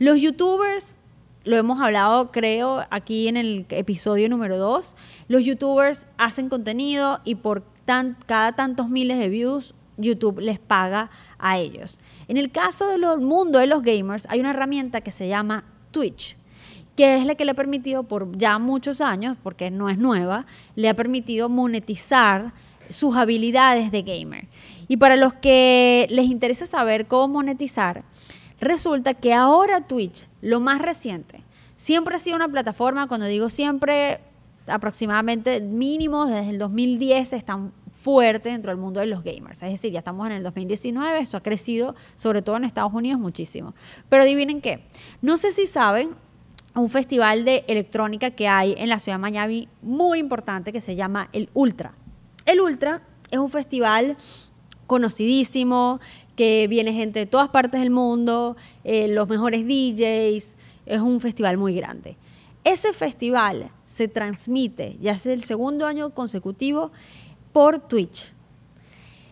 Los 0.00 0.20
youtubers 0.20 0.96
lo 1.48 1.56
hemos 1.56 1.80
hablado 1.80 2.30
creo 2.30 2.84
aquí 2.90 3.26
en 3.26 3.38
el 3.38 3.64
episodio 3.70 4.28
número 4.28 4.58
2, 4.58 4.94
los 5.28 5.42
youtubers 5.42 6.06
hacen 6.18 6.50
contenido 6.50 7.20
y 7.24 7.36
por 7.36 7.64
cada 8.26 8.52
tantos 8.52 8.90
miles 8.90 9.18
de 9.18 9.30
views 9.30 9.74
YouTube 9.96 10.40
les 10.40 10.58
paga 10.58 11.08
a 11.38 11.56
ellos. 11.56 11.98
En 12.28 12.36
el 12.36 12.52
caso 12.52 12.86
del 12.88 13.00
mundo 13.20 13.60
de 13.60 13.66
los 13.66 13.82
gamers 13.82 14.26
hay 14.28 14.40
una 14.40 14.50
herramienta 14.50 15.00
que 15.00 15.10
se 15.10 15.26
llama 15.26 15.64
Twitch 15.90 16.36
que 16.96 17.16
es 17.16 17.24
la 17.24 17.34
que 17.34 17.44
le 17.44 17.52
ha 17.52 17.54
permitido 17.54 18.02
por 18.02 18.36
ya 18.36 18.58
muchos 18.58 19.00
años, 19.00 19.36
porque 19.44 19.70
no 19.70 19.88
es 19.88 19.98
nueva, 19.98 20.46
le 20.74 20.88
ha 20.88 20.94
permitido 20.94 21.48
monetizar 21.48 22.52
sus 22.88 23.16
habilidades 23.16 23.92
de 23.92 24.02
gamer. 24.02 24.48
Y 24.88 24.96
para 24.96 25.14
los 25.14 25.32
que 25.32 26.08
les 26.10 26.26
interesa 26.26 26.66
saber 26.66 27.06
cómo 27.06 27.28
monetizar, 27.28 28.02
Resulta 28.60 29.14
que 29.14 29.32
ahora 29.34 29.82
Twitch, 29.82 30.28
lo 30.40 30.60
más 30.60 30.80
reciente, 30.80 31.44
siempre 31.76 32.16
ha 32.16 32.18
sido 32.18 32.36
una 32.36 32.48
plataforma, 32.48 33.06
cuando 33.06 33.26
digo 33.26 33.48
siempre, 33.48 34.20
aproximadamente 34.66 35.60
mínimo 35.60 36.26
desde 36.26 36.50
el 36.50 36.58
2010 36.58 37.32
están 37.32 37.72
fuerte 38.00 38.50
dentro 38.50 38.70
del 38.70 38.80
mundo 38.80 39.00
de 39.00 39.06
los 39.06 39.22
gamers. 39.22 39.62
Es 39.62 39.70
decir, 39.70 39.92
ya 39.92 39.98
estamos 39.98 40.26
en 40.26 40.32
el 40.32 40.42
2019, 40.42 41.18
esto 41.18 41.36
ha 41.36 41.42
crecido, 41.42 41.94
sobre 42.14 42.42
todo 42.42 42.56
en 42.56 42.64
Estados 42.64 42.92
Unidos, 42.92 43.20
muchísimo. 43.20 43.74
Pero 44.08 44.22
adivinen 44.22 44.60
qué, 44.60 44.84
no 45.20 45.36
sé 45.36 45.52
si 45.52 45.66
saben 45.66 46.14
un 46.74 46.88
festival 46.88 47.44
de 47.44 47.64
electrónica 47.66 48.30
que 48.30 48.48
hay 48.48 48.74
en 48.78 48.88
la 48.88 48.98
ciudad 48.98 49.18
de 49.18 49.22
Miami 49.22 49.68
muy 49.82 50.18
importante 50.18 50.72
que 50.72 50.80
se 50.80 50.96
llama 50.96 51.28
el 51.32 51.50
Ultra. 51.54 51.94
El 52.44 52.60
Ultra 52.60 53.02
es 53.30 53.38
un 53.38 53.50
festival 53.50 54.16
conocidísimo, 54.86 56.00
que 56.38 56.68
viene 56.68 56.92
gente 56.92 57.18
de 57.18 57.26
todas 57.26 57.48
partes 57.48 57.80
del 57.80 57.90
mundo, 57.90 58.56
eh, 58.84 59.08
los 59.08 59.28
mejores 59.28 59.66
DJs, 59.66 60.56
es 60.86 61.00
un 61.00 61.20
festival 61.20 61.58
muy 61.58 61.74
grande. 61.74 62.16
Ese 62.62 62.92
festival 62.92 63.72
se 63.86 64.06
transmite, 64.06 64.96
ya 65.00 65.14
es 65.14 65.26
el 65.26 65.42
segundo 65.42 65.84
año 65.84 66.10
consecutivo, 66.10 66.92
por 67.52 67.80
Twitch. 67.80 68.32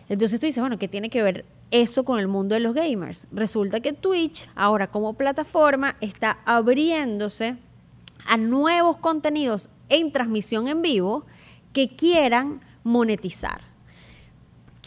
Entonces 0.09 0.37
tú 0.41 0.47
dices, 0.47 0.59
bueno, 0.59 0.77
¿qué 0.77 0.89
tiene 0.89 1.09
que 1.09 1.23
ver 1.23 1.45
eso 1.71 2.03
con 2.03 2.19
el 2.19 2.27
mundo 2.27 2.55
de 2.55 2.59
los 2.59 2.73
gamers? 2.73 3.29
Resulta 3.31 3.79
que 3.79 3.93
Twitch, 3.93 4.49
ahora 4.53 4.87
como 4.87 5.13
plataforma, 5.13 5.95
está 6.01 6.39
abriéndose 6.43 7.55
a 8.25 8.35
nuevos 8.35 8.97
contenidos 8.97 9.69
en 9.87 10.11
transmisión 10.11 10.67
en 10.67 10.81
vivo 10.81 11.25
que 11.71 11.87
quieran 11.87 12.59
monetizar. 12.83 13.66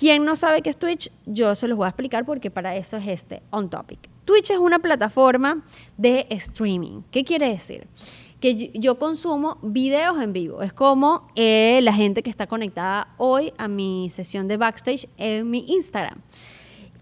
¿Quién 0.01 0.25
no 0.25 0.35
sabe 0.35 0.63
qué 0.63 0.71
es 0.71 0.79
Twitch? 0.79 1.13
Yo 1.27 1.55
se 1.55 1.69
los 1.69 1.77
voy 1.77 1.85
a 1.85 1.91
explicar 1.91 2.25
porque 2.25 2.51
para 2.51 2.75
eso 2.75 2.97
es 2.97 3.07
este 3.07 3.43
On 3.51 3.69
Topic. 3.69 3.99
Twitch 4.25 4.49
es 4.49 4.57
una 4.57 4.79
plataforma 4.79 5.63
de 5.99 6.27
streaming. 6.31 7.03
¿Qué 7.11 7.23
quiere 7.23 7.51
decir? 7.51 7.87
Que 8.41 8.71
yo 8.73 8.99
consumo 8.99 9.59
videos 9.61 10.19
en 10.23 10.33
vivo. 10.33 10.63
Es 10.63 10.73
como 10.73 11.29
eh, 11.35 11.81
la 11.83 11.93
gente 11.93 12.23
que 12.23 12.31
está 12.31 12.47
conectada 12.47 13.09
hoy 13.19 13.53
a 13.59 13.69
mi 13.69 14.09
sesión 14.09 14.49
de 14.49 14.57
backstage 14.57 15.07
en 15.19 15.51
mi 15.51 15.67
Instagram. 15.69 16.23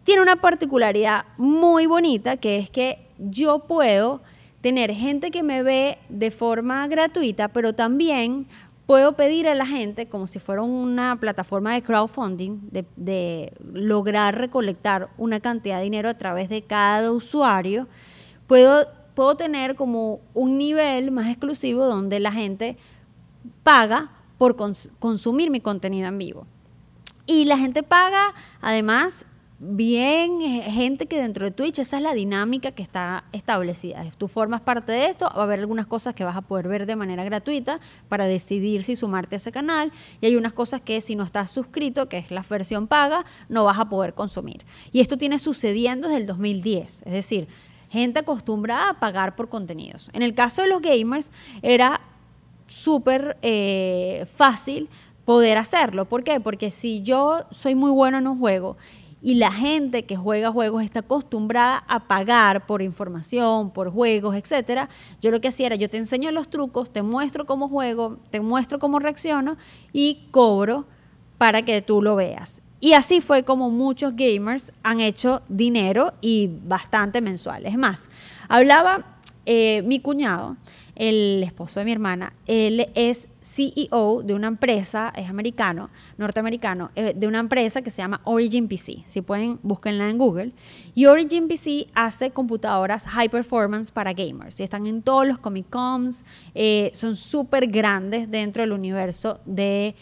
Tiene 0.02 0.20
una 0.20 0.40
particularidad 0.40 1.24
muy 1.36 1.86
bonita 1.86 2.36
que 2.36 2.58
es 2.58 2.68
que 2.68 2.98
yo 3.16 3.60
puedo 3.60 4.22
tener 4.60 4.92
gente 4.92 5.30
que 5.30 5.44
me 5.44 5.62
ve 5.62 5.98
de 6.08 6.32
forma 6.32 6.88
gratuita, 6.88 7.46
pero 7.46 7.74
también 7.74 8.48
puedo 8.88 9.12
pedir 9.12 9.46
a 9.48 9.54
la 9.54 9.66
gente, 9.66 10.08
como 10.08 10.26
si 10.26 10.38
fuera 10.38 10.62
una 10.62 11.20
plataforma 11.20 11.74
de 11.74 11.82
crowdfunding, 11.82 12.70
de, 12.96 13.52
lograr 13.74 14.38
recolectar 14.38 15.10
una 15.18 15.40
cantidad 15.40 15.76
de 15.76 15.84
dinero 15.84 16.08
a 16.08 16.14
través 16.14 16.48
de 16.48 16.62
cada 16.62 17.12
usuario, 17.12 17.86
puedo, 18.46 18.86
puedo 19.12 19.36
tener 19.36 19.74
como 19.74 20.22
un 20.32 20.56
nivel 20.56 21.10
más 21.10 21.28
exclusivo 21.28 21.84
donde 21.84 22.18
la 22.18 22.32
gente 22.32 22.78
paga 23.62 24.10
por 24.38 24.56
consumir 24.56 25.50
mi 25.50 25.60
contenido 25.60 26.08
en 26.08 26.16
vivo. 26.16 26.46
Y 27.26 27.44
la 27.44 27.58
gente 27.58 27.82
paga, 27.82 28.32
además, 28.62 29.26
bien 29.60 30.40
eh, 30.40 30.62
gente 30.70 31.06
que 31.06 31.20
dentro 31.20 31.44
de 31.44 31.50
Twitch, 31.50 31.80
esa 31.80 31.96
es 31.96 32.02
la 32.02 32.14
dinámica 32.14 32.70
que 32.70 32.82
está 32.82 33.24
establecida. 33.32 34.04
Tú 34.16 34.28
formas 34.28 34.60
parte 34.60 34.92
de 34.92 35.06
esto, 35.06 35.30
va 35.34 35.40
a 35.40 35.44
haber 35.44 35.58
algunas 35.58 35.86
cosas 35.86 36.14
que 36.14 36.24
vas 36.24 36.36
a 36.36 36.42
poder 36.42 36.68
ver 36.68 36.86
de 36.86 36.96
manera 36.96 37.24
gratuita 37.24 37.80
para 38.08 38.26
decidir 38.26 38.82
si 38.84 38.94
sumarte 38.94 39.36
a 39.36 39.38
ese 39.38 39.50
canal 39.50 39.92
y 40.20 40.26
hay 40.26 40.36
unas 40.36 40.52
cosas 40.52 40.80
que 40.80 41.00
si 41.00 41.16
no 41.16 41.24
estás 41.24 41.50
suscrito, 41.50 42.08
que 42.08 42.18
es 42.18 42.30
la 42.30 42.44
versión 42.48 42.86
paga, 42.86 43.24
no 43.48 43.64
vas 43.64 43.78
a 43.78 43.88
poder 43.88 44.14
consumir. 44.14 44.64
Y 44.92 45.00
esto 45.00 45.18
tiene 45.18 45.38
sucediendo 45.38 46.08
desde 46.08 46.20
el 46.20 46.26
2010, 46.26 47.02
es 47.04 47.12
decir, 47.12 47.48
gente 47.90 48.20
acostumbrada 48.20 48.90
a 48.90 49.00
pagar 49.00 49.34
por 49.34 49.48
contenidos. 49.48 50.08
En 50.12 50.22
el 50.22 50.34
caso 50.34 50.62
de 50.62 50.68
los 50.68 50.80
gamers 50.80 51.30
era 51.62 52.00
súper 52.66 53.38
eh, 53.42 54.26
fácil 54.36 54.88
poder 55.24 55.58
hacerlo. 55.58 56.04
¿Por 56.04 56.22
qué? 56.22 56.38
Porque 56.38 56.70
si 56.70 57.02
yo 57.02 57.44
soy 57.50 57.74
muy 57.74 57.90
bueno 57.90 58.18
en 58.18 58.26
un 58.28 58.38
juego 58.38 58.76
y 59.20 59.34
la 59.34 59.50
gente 59.50 60.04
que 60.04 60.16
juega 60.16 60.52
juegos 60.52 60.82
está 60.84 61.00
acostumbrada 61.00 61.84
a 61.88 62.06
pagar 62.06 62.66
por 62.66 62.82
información, 62.82 63.70
por 63.70 63.90
juegos, 63.90 64.36
etcétera. 64.36 64.88
Yo 65.20 65.30
lo 65.30 65.40
que 65.40 65.48
hacía 65.48 65.66
era, 65.66 65.76
yo 65.76 65.90
te 65.90 65.96
enseño 65.96 66.30
los 66.30 66.48
trucos, 66.48 66.92
te 66.92 67.02
muestro 67.02 67.46
cómo 67.46 67.68
juego, 67.68 68.18
te 68.30 68.40
muestro 68.40 68.78
cómo 68.78 68.98
reacciono 68.98 69.56
y 69.92 70.28
cobro 70.30 70.86
para 71.36 71.62
que 71.62 71.82
tú 71.82 72.02
lo 72.02 72.16
veas. 72.16 72.62
Y 72.80 72.92
así 72.92 73.20
fue 73.20 73.42
como 73.42 73.70
muchos 73.70 74.14
gamers 74.14 74.72
han 74.84 75.00
hecho 75.00 75.42
dinero 75.48 76.14
y 76.20 76.50
bastante 76.64 77.20
mensual. 77.20 77.66
Es 77.66 77.76
más, 77.76 78.08
hablaba 78.48 79.17
eh, 79.50 79.80
mi 79.80 79.98
cuñado 79.98 80.58
el 80.94 81.42
esposo 81.42 81.80
de 81.80 81.86
mi 81.86 81.92
hermana, 81.92 82.34
él 82.46 82.86
es 82.94 83.28
CEO 83.40 84.22
de 84.22 84.34
una 84.34 84.48
empresa, 84.48 85.10
es 85.16 85.30
americano, 85.30 85.88
norteamericano, 86.18 86.90
eh, 86.96 87.14
de 87.16 87.26
una 87.26 87.38
empresa 87.38 87.80
que 87.80 87.88
se 87.88 88.02
llama 88.02 88.20
Origin 88.24 88.68
PC. 88.68 89.04
Si 89.06 89.22
pueden, 89.22 89.58
búsquenla 89.62 90.10
en 90.10 90.18
Google. 90.18 90.52
Y 90.94 91.06
Origin 91.06 91.48
PC 91.48 91.86
hace 91.94 92.30
computadoras 92.30 93.06
high 93.06 93.30
performance 93.30 93.90
para 93.90 94.12
gamers. 94.12 94.60
Y 94.60 94.64
están 94.64 94.86
en 94.86 95.00
todos 95.00 95.26
los 95.26 95.38
Comic 95.38 95.70
Cons, 95.70 96.24
eh, 96.54 96.90
son 96.92 97.16
súper 97.16 97.68
grandes 97.68 98.30
dentro 98.30 98.62
del 98.62 98.72
universo 98.72 99.40
de 99.46 99.94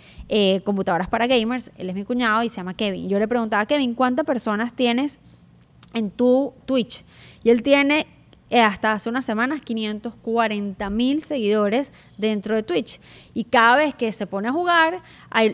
computadoras 0.65 1.09
para 1.09 1.29
gamers. 1.29 1.71
Él 1.77 1.91
es 1.91 1.95
mi 1.95 2.05
cuñado 2.05 2.43
y 2.43 2.49
se 2.49 2.57
llama 2.57 2.75
Kevin. 2.75 3.09
Yo 3.09 3.21
le 3.21 3.29
preguntaba 3.29 3.61
a 3.61 3.67
Kevin, 3.67 3.95
¿cuántas 3.95 4.27
personas 4.27 4.75
tienes 4.75 5.21
en 5.95 6.11
tu 6.11 6.53
Twitch? 6.65 7.05
Y 7.45 7.51
él 7.51 7.63
tiene 7.63 8.09
hasta 8.51 8.93
hace 8.93 9.09
unas 9.09 9.25
semanas 9.25 9.61
540 9.63 10.91
mil 10.91 11.23
seguidores 11.23 11.93
dentro 12.17 12.55
de 12.55 12.63
Twitch. 12.63 13.01
Y 13.35 13.45
cada 13.45 13.77
vez 13.77 13.95
que 13.95 14.13
se 14.13 14.27
pone 14.27 14.49
a 14.49 14.53
jugar, 14.53 15.03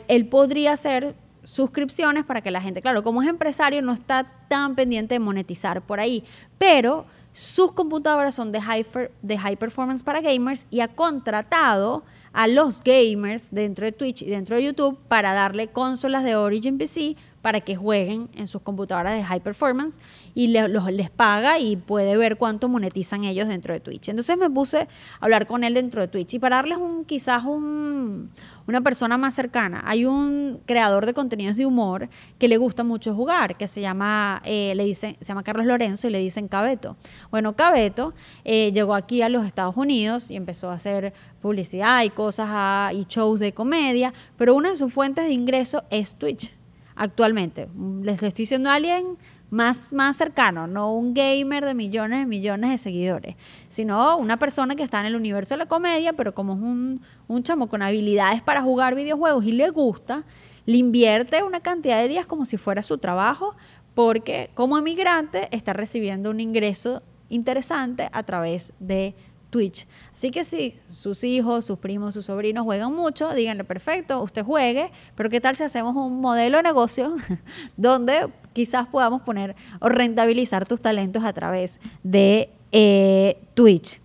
él, 0.08 0.26
podría 0.28 0.72
hacer 0.72 1.14
suscripciones 1.44 2.24
para 2.24 2.40
que 2.40 2.50
la 2.50 2.60
gente, 2.60 2.82
claro, 2.82 3.02
como 3.02 3.22
es 3.22 3.28
empresario, 3.28 3.82
no 3.82 3.92
está 3.92 4.26
tan 4.48 4.74
pendiente 4.74 5.14
de 5.14 5.18
monetizar 5.18 5.82
por 5.82 6.00
ahí, 6.00 6.22
pero 6.58 7.06
sus 7.32 7.72
computadoras 7.72 8.34
son 8.34 8.52
de 8.52 8.60
high, 8.60 8.86
de 9.22 9.38
high 9.38 9.56
performance 9.56 10.02
para 10.02 10.20
gamers 10.20 10.66
y 10.70 10.80
ha 10.80 10.88
contratado 10.88 12.04
a 12.32 12.46
los 12.46 12.82
gamers 12.82 13.50
dentro 13.50 13.84
de 13.84 13.92
Twitch 13.92 14.22
y 14.22 14.26
dentro 14.26 14.56
de 14.56 14.64
YouTube 14.64 14.98
para 15.08 15.34
darle 15.34 15.68
consolas 15.68 16.24
de 16.24 16.36
Origin 16.36 16.78
PC 16.78 17.16
para 17.42 17.60
que 17.60 17.76
jueguen 17.76 18.30
en 18.34 18.46
sus 18.46 18.62
computadoras 18.62 19.14
de 19.14 19.24
high 19.24 19.40
performance 19.40 19.98
y 20.34 20.48
los, 20.48 20.90
les 20.90 21.10
paga 21.10 21.58
y 21.58 21.76
puede 21.76 22.16
ver 22.16 22.36
cuánto 22.38 22.68
monetizan 22.68 23.24
ellos 23.24 23.48
dentro 23.48 23.74
de 23.74 23.80
Twitch. 23.80 24.08
Entonces 24.08 24.38
me 24.38 24.48
puse 24.48 24.78
a 24.80 24.88
hablar 25.20 25.46
con 25.46 25.64
él 25.64 25.74
dentro 25.74 26.00
de 26.00 26.08
Twitch 26.08 26.34
y 26.34 26.38
para 26.38 26.56
darles 26.56 26.78
un 26.78 27.04
quizás 27.04 27.44
un, 27.44 28.30
una 28.66 28.80
persona 28.80 29.18
más 29.18 29.34
cercana. 29.34 29.82
Hay 29.84 30.04
un 30.04 30.60
creador 30.66 31.04
de 31.04 31.14
contenidos 31.14 31.56
de 31.56 31.66
humor 31.66 32.08
que 32.38 32.46
le 32.48 32.56
gusta 32.56 32.84
mucho 32.84 33.14
jugar, 33.14 33.56
que 33.56 33.66
se 33.66 33.80
llama, 33.80 34.40
eh, 34.44 34.74
le 34.76 34.84
dicen, 34.84 35.16
se 35.18 35.24
llama 35.24 35.42
Carlos 35.42 35.66
Lorenzo 35.66 36.06
y 36.06 36.10
le 36.10 36.20
dicen 36.20 36.46
Cabeto. 36.46 36.96
Bueno, 37.30 37.56
Cabeto 37.56 38.14
eh, 38.44 38.70
llegó 38.72 38.94
aquí 38.94 39.22
a 39.22 39.28
los 39.28 39.44
Estados 39.44 39.76
Unidos 39.76 40.30
y 40.30 40.36
empezó 40.36 40.70
a 40.70 40.74
hacer 40.74 41.12
publicidad 41.40 42.04
y 42.04 42.10
cosas 42.10 42.48
ah, 42.50 42.92
y 42.94 43.04
shows 43.08 43.40
de 43.40 43.52
comedia, 43.52 44.12
pero 44.36 44.54
una 44.54 44.70
de 44.70 44.76
sus 44.76 44.92
fuentes 44.92 45.24
de 45.24 45.32
ingreso 45.32 45.82
es 45.90 46.14
Twitch 46.14 46.61
actualmente. 46.94 47.68
Les 48.02 48.22
estoy 48.22 48.42
diciendo 48.42 48.70
a 48.70 48.74
alguien 48.74 49.16
más, 49.50 49.92
más 49.92 50.16
cercano, 50.16 50.66
no 50.66 50.94
un 50.94 51.12
gamer 51.12 51.64
de 51.64 51.74
millones 51.74 52.22
y 52.22 52.26
millones 52.26 52.70
de 52.70 52.78
seguidores, 52.78 53.36
sino 53.68 54.16
una 54.16 54.38
persona 54.38 54.76
que 54.76 54.82
está 54.82 55.00
en 55.00 55.06
el 55.06 55.16
universo 55.16 55.54
de 55.54 55.58
la 55.58 55.66
comedia, 55.66 56.14
pero 56.14 56.34
como 56.34 56.54
es 56.54 56.60
un, 56.60 57.02
un 57.28 57.42
chamo 57.42 57.68
con 57.68 57.82
habilidades 57.82 58.40
para 58.40 58.62
jugar 58.62 58.94
videojuegos 58.94 59.44
y 59.44 59.52
le 59.52 59.68
gusta, 59.68 60.24
le 60.64 60.78
invierte 60.78 61.42
una 61.42 61.60
cantidad 61.60 62.00
de 62.00 62.08
días 62.08 62.24
como 62.24 62.44
si 62.44 62.56
fuera 62.56 62.82
su 62.82 62.96
trabajo, 62.96 63.54
porque 63.94 64.50
como 64.54 64.78
emigrante 64.78 65.48
está 65.50 65.74
recibiendo 65.74 66.30
un 66.30 66.40
ingreso 66.40 67.02
interesante 67.28 68.08
a 68.12 68.22
través 68.22 68.72
de 68.78 69.14
Twitch. 69.52 69.86
Así 70.14 70.30
que 70.30 70.44
si 70.44 70.80
sus 70.92 71.22
hijos, 71.22 71.66
sus 71.66 71.78
primos, 71.78 72.14
sus 72.14 72.24
sobrinos 72.24 72.64
juegan 72.64 72.92
mucho, 72.94 73.32
díganle, 73.34 73.64
perfecto, 73.64 74.22
usted 74.22 74.42
juegue, 74.42 74.90
pero 75.14 75.28
¿qué 75.28 75.42
tal 75.42 75.54
si 75.54 75.62
hacemos 75.62 75.94
un 75.94 76.22
modelo 76.22 76.56
de 76.56 76.62
negocio 76.62 77.14
donde 77.76 78.28
quizás 78.54 78.86
podamos 78.86 79.20
poner 79.20 79.54
o 79.78 79.90
rentabilizar 79.90 80.66
tus 80.66 80.80
talentos 80.80 81.22
a 81.22 81.34
través 81.34 81.80
de 82.02 82.48
eh, 82.72 83.36
Twitch? 83.52 84.00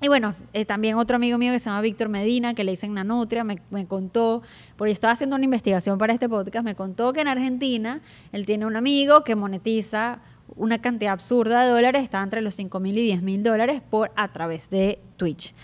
Y 0.00 0.08
bueno, 0.08 0.34
eh, 0.54 0.64
también 0.64 0.96
otro 0.96 1.16
amigo 1.16 1.36
mío 1.36 1.52
que 1.52 1.58
se 1.58 1.66
llama 1.66 1.82
Víctor 1.82 2.08
Medina, 2.08 2.54
que 2.54 2.64
le 2.64 2.70
dicen 2.70 2.94
Nanutria, 2.94 3.44
me, 3.44 3.60
me, 3.68 3.86
contó, 3.86 4.40
porque 4.78 4.92
yo 4.92 4.94
estaba 4.94 5.12
haciendo 5.12 5.36
una 5.36 5.44
investigación 5.44 5.98
para 5.98 6.14
este 6.14 6.26
podcast, 6.26 6.64
me 6.64 6.74
contó 6.74 7.12
que 7.12 7.20
en 7.20 7.28
Argentina 7.28 8.00
él 8.32 8.46
tiene 8.46 8.64
un 8.64 8.76
amigo 8.76 9.24
que 9.24 9.36
monetiza 9.36 10.20
una 10.60 10.78
cantidad 10.80 11.12
absurda 11.12 11.64
de 11.64 11.70
dólares, 11.70 12.04
está 12.04 12.22
entre 12.22 12.42
los 12.42 12.54
5 12.54 12.80
mil 12.80 12.96
y 12.98 13.02
10 13.02 13.22
mil 13.22 13.42
dólares 13.42 13.80
por 13.88 14.12
a 14.14 14.30
través 14.30 14.68
de 14.68 15.00
Twitch. 15.16 15.54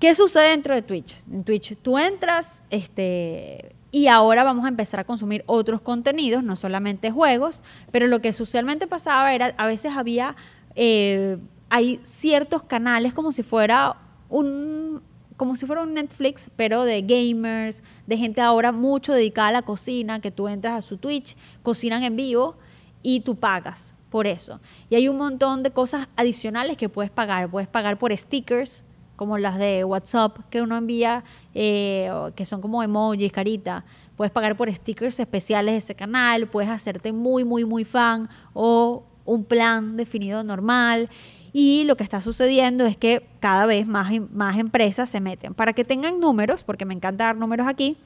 ¿Qué 0.00 0.14
sucede 0.14 0.50
dentro 0.50 0.74
de 0.74 0.82
Twitch? 0.82 1.22
En 1.30 1.44
Twitch 1.44 1.76
tú 1.82 1.98
entras 1.98 2.62
este, 2.70 3.74
y 3.90 4.06
ahora 4.06 4.44
vamos 4.44 4.64
a 4.64 4.68
empezar 4.68 5.00
a 5.00 5.04
consumir 5.04 5.44
otros 5.46 5.82
contenidos, 5.82 6.42
no 6.42 6.56
solamente 6.56 7.10
juegos, 7.10 7.62
pero 7.92 8.06
lo 8.06 8.20
que 8.20 8.32
socialmente 8.32 8.86
pasaba 8.86 9.34
era, 9.34 9.54
a 9.58 9.66
veces 9.66 9.92
había, 9.94 10.36
eh, 10.74 11.36
hay 11.68 12.00
ciertos 12.02 12.62
canales 12.62 13.12
como 13.12 13.30
si 13.30 13.42
fuera 13.42 13.96
un, 14.30 15.02
como 15.36 15.54
si 15.54 15.66
fuera 15.66 15.82
un 15.82 15.92
Netflix, 15.92 16.50
pero 16.56 16.84
de 16.84 17.02
gamers, 17.02 17.82
de 18.06 18.16
gente 18.16 18.40
ahora 18.40 18.72
mucho 18.72 19.12
dedicada 19.12 19.48
a 19.48 19.52
la 19.52 19.62
cocina, 19.62 20.20
que 20.20 20.30
tú 20.30 20.48
entras 20.48 20.78
a 20.78 20.82
su 20.82 20.96
Twitch, 20.96 21.36
cocinan 21.62 22.02
en 22.04 22.16
vivo 22.16 22.56
y 23.02 23.20
tú 23.20 23.36
pagas 23.36 23.94
por 24.10 24.26
eso. 24.26 24.60
Y 24.90 24.96
hay 24.96 25.08
un 25.08 25.16
montón 25.16 25.62
de 25.62 25.70
cosas 25.70 26.08
adicionales 26.16 26.76
que 26.76 26.88
puedes 26.88 27.10
pagar. 27.10 27.50
Puedes 27.50 27.68
pagar 27.68 27.98
por 27.98 28.16
stickers 28.16 28.84
como 29.16 29.36
las 29.36 29.58
de 29.58 29.84
WhatsApp 29.84 30.38
que 30.48 30.62
uno 30.62 30.76
envía, 30.76 31.24
eh, 31.52 32.08
que 32.36 32.44
son 32.44 32.60
como 32.60 32.82
emojis, 32.84 33.32
carita. 33.32 33.84
Puedes 34.16 34.30
pagar 34.30 34.56
por 34.56 34.72
stickers 34.72 35.18
especiales 35.18 35.74
de 35.74 35.78
ese 35.78 35.94
canal, 35.96 36.46
puedes 36.46 36.70
hacerte 36.70 37.12
muy, 37.12 37.44
muy, 37.44 37.64
muy 37.64 37.84
fan 37.84 38.28
o 38.54 39.04
un 39.24 39.44
plan 39.44 39.96
definido 39.96 40.44
normal. 40.44 41.10
Y 41.52 41.82
lo 41.84 41.96
que 41.96 42.04
está 42.04 42.20
sucediendo 42.20 42.86
es 42.86 42.96
que 42.96 43.26
cada 43.40 43.66
vez 43.66 43.88
más, 43.88 44.12
más 44.30 44.56
empresas 44.56 45.10
se 45.10 45.20
meten. 45.20 45.52
Para 45.52 45.72
que 45.72 45.84
tengan 45.84 46.20
números, 46.20 46.62
porque 46.62 46.84
me 46.84 46.94
encanta 46.94 47.24
dar 47.24 47.36
números 47.36 47.66
aquí, 47.66 47.96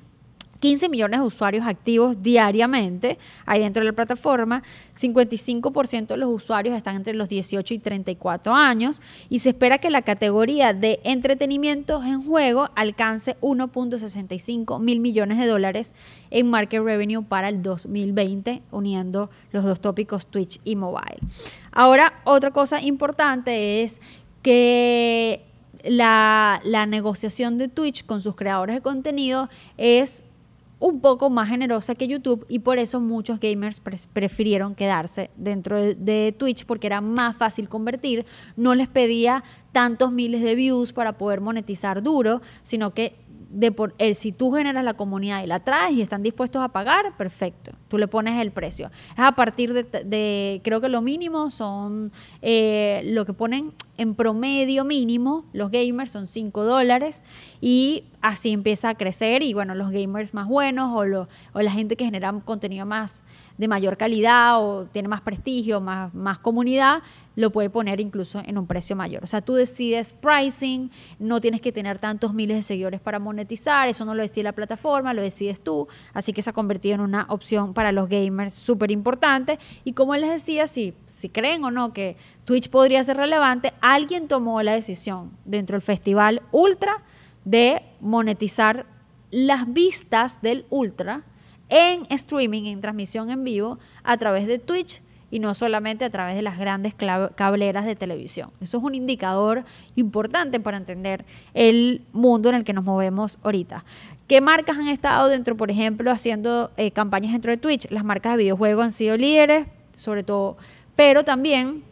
15 0.62 0.88
millones 0.88 1.18
de 1.18 1.26
usuarios 1.26 1.66
activos 1.66 2.22
diariamente 2.22 3.18
ahí 3.46 3.62
dentro 3.62 3.80
de 3.80 3.86
la 3.86 3.92
plataforma. 3.94 4.62
55% 4.96 6.06
de 6.06 6.16
los 6.16 6.30
usuarios 6.30 6.76
están 6.76 6.94
entre 6.94 7.14
los 7.14 7.28
18 7.28 7.74
y 7.74 7.78
34 7.80 8.54
años 8.54 9.02
y 9.28 9.40
se 9.40 9.48
espera 9.48 9.78
que 9.78 9.90
la 9.90 10.02
categoría 10.02 10.72
de 10.72 11.00
entretenimiento 11.02 12.00
en 12.04 12.22
juego 12.22 12.70
alcance 12.76 13.36
1.65 13.40 14.78
mil 14.78 15.00
millones 15.00 15.38
de 15.38 15.48
dólares 15.48 15.94
en 16.30 16.48
market 16.48 16.80
revenue 16.80 17.24
para 17.24 17.48
el 17.48 17.60
2020, 17.60 18.62
uniendo 18.70 19.30
los 19.50 19.64
dos 19.64 19.80
tópicos 19.80 20.26
Twitch 20.26 20.60
y 20.62 20.76
mobile. 20.76 21.18
Ahora, 21.72 22.20
otra 22.22 22.52
cosa 22.52 22.80
importante 22.80 23.82
es 23.82 24.00
que 24.42 25.44
la, 25.84 26.60
negociación 26.86 27.58
de 27.58 27.66
Twitch 27.66 28.06
con 28.06 28.20
sus 28.20 28.36
creadores 28.36 28.76
de 28.76 28.80
contenido 28.80 29.48
es 29.76 30.24
un 30.82 31.00
poco 31.00 31.30
más 31.30 31.48
generosa 31.48 31.94
que 31.94 32.08
YouTube 32.08 32.44
y 32.48 32.58
por 32.58 32.78
eso 32.78 33.00
muchos 33.00 33.38
gamers 33.38 33.80
prefirieron 34.12 34.74
quedarse 34.74 35.30
dentro 35.36 35.78
de, 35.78 36.34
Twitch 36.36 36.66
porque 36.66 36.88
era 36.88 37.00
más 37.00 37.36
fácil 37.36 37.68
convertir, 37.68 38.26
no 38.56 38.74
les 38.74 38.88
pedía 38.88 39.44
tantos 39.70 40.10
miles 40.10 40.42
de 40.42 40.56
views 40.56 40.92
para 40.92 41.12
poder 41.18 41.40
monetizar 41.40 42.02
duro, 42.02 42.42
sino 42.62 42.94
que 42.94 43.14
de 43.52 43.70
por, 43.70 43.94
el, 43.98 44.16
si 44.16 44.32
tú 44.32 44.50
generas 44.52 44.82
la 44.82 44.94
comunidad 44.94 45.44
y 45.44 45.46
la 45.46 45.60
traes 45.60 45.92
y 45.92 46.02
están 46.02 46.22
dispuestos 46.22 46.62
a 46.62 46.68
pagar, 46.68 47.16
perfecto, 47.16 47.72
tú 47.88 47.98
le 47.98 48.08
pones 48.08 48.40
el 48.40 48.50
precio. 48.50 48.90
Es 49.12 49.18
a 49.18 49.32
partir 49.32 49.72
de, 49.74 50.60
creo 50.64 50.80
que 50.80 50.88
lo 50.88 51.02
mínimo 51.02 51.50
son, 51.50 52.12
eh, 52.40 53.02
lo 53.04 53.26
que 53.26 53.34
ponen 53.34 53.74
en 53.98 54.14
promedio 54.14 54.84
mínimo, 54.84 55.44
los 55.52 55.70
gamers 55.70 56.10
son 56.10 56.26
5 56.26 56.64
dólares 56.64 57.22
y 57.60 58.04
así 58.22 58.50
empieza 58.50 58.88
a 58.88 58.94
crecer 58.94 59.42
y 59.42 59.52
bueno, 59.52 59.74
los 59.74 59.90
gamers 59.90 60.32
más 60.32 60.48
buenos 60.48 60.96
o, 60.96 61.04
lo, 61.04 61.28
o 61.52 61.60
la 61.60 61.70
gente 61.70 61.96
que 61.96 62.06
genera 62.06 62.32
contenido 62.44 62.86
más 62.86 63.24
de 63.62 63.68
mayor 63.68 63.96
calidad 63.96 64.60
o 64.60 64.86
tiene 64.86 65.06
más 65.06 65.20
prestigio, 65.20 65.80
más, 65.80 66.12
más 66.12 66.40
comunidad, 66.40 67.00
lo 67.36 67.50
puede 67.50 67.70
poner 67.70 68.00
incluso 68.00 68.42
en 68.44 68.58
un 68.58 68.66
precio 68.66 68.96
mayor. 68.96 69.22
O 69.22 69.28
sea, 69.28 69.40
tú 69.40 69.54
decides 69.54 70.12
pricing, 70.12 70.90
no 71.20 71.40
tienes 71.40 71.60
que 71.60 71.70
tener 71.70 72.00
tantos 72.00 72.34
miles 72.34 72.56
de 72.56 72.62
seguidores 72.62 73.00
para 73.00 73.20
monetizar, 73.20 73.88
eso 73.88 74.04
no 74.04 74.16
lo 74.16 74.22
decide 74.22 74.42
la 74.42 74.52
plataforma, 74.52 75.14
lo 75.14 75.22
decides 75.22 75.60
tú, 75.60 75.86
así 76.12 76.32
que 76.32 76.42
se 76.42 76.50
ha 76.50 76.52
convertido 76.52 76.96
en 76.96 77.02
una 77.02 77.24
opción 77.28 77.72
para 77.72 77.92
los 77.92 78.08
gamers 78.08 78.52
súper 78.52 78.90
importante. 78.90 79.60
Y 79.84 79.92
como 79.92 80.16
les 80.16 80.28
decía, 80.28 80.66
si, 80.66 80.92
si 81.06 81.28
creen 81.28 81.62
o 81.62 81.70
no 81.70 81.92
que 81.92 82.16
Twitch 82.44 82.68
podría 82.68 83.04
ser 83.04 83.16
relevante, 83.16 83.72
alguien 83.80 84.26
tomó 84.26 84.60
la 84.64 84.72
decisión 84.72 85.30
dentro 85.44 85.74
del 85.74 85.82
festival 85.82 86.42
Ultra 86.50 87.04
de 87.44 87.84
monetizar 88.00 88.86
las 89.30 89.72
vistas 89.72 90.42
del 90.42 90.66
Ultra 90.68 91.22
en 91.72 92.02
streaming, 92.10 92.64
en 92.64 92.82
transmisión 92.82 93.30
en 93.30 93.44
vivo, 93.44 93.78
a 94.04 94.18
través 94.18 94.46
de 94.46 94.58
Twitch 94.58 95.00
y 95.30 95.38
no 95.38 95.54
solamente 95.54 96.04
a 96.04 96.10
través 96.10 96.36
de 96.36 96.42
las 96.42 96.58
grandes 96.58 96.94
cableras 96.94 97.86
de 97.86 97.96
televisión. 97.96 98.50
Eso 98.60 98.76
es 98.76 98.84
un 98.84 98.94
indicador 98.94 99.64
importante 99.96 100.60
para 100.60 100.76
entender 100.76 101.24
el 101.54 102.04
mundo 102.12 102.50
en 102.50 102.56
el 102.56 102.64
que 102.64 102.74
nos 102.74 102.84
movemos 102.84 103.38
ahorita. 103.42 103.86
¿Qué 104.28 104.42
marcas 104.42 104.76
han 104.76 104.88
estado 104.88 105.28
dentro, 105.28 105.56
por 105.56 105.70
ejemplo, 105.70 106.10
haciendo 106.10 106.70
eh, 106.76 106.90
campañas 106.90 107.32
dentro 107.32 107.50
de 107.50 107.56
Twitch? 107.56 107.90
Las 107.90 108.04
marcas 108.04 108.32
de 108.32 108.42
videojuegos 108.42 108.84
han 108.84 108.92
sido 108.92 109.16
líderes, 109.16 109.66
sobre 109.96 110.22
todo, 110.22 110.58
pero 110.94 111.24
también 111.24 111.82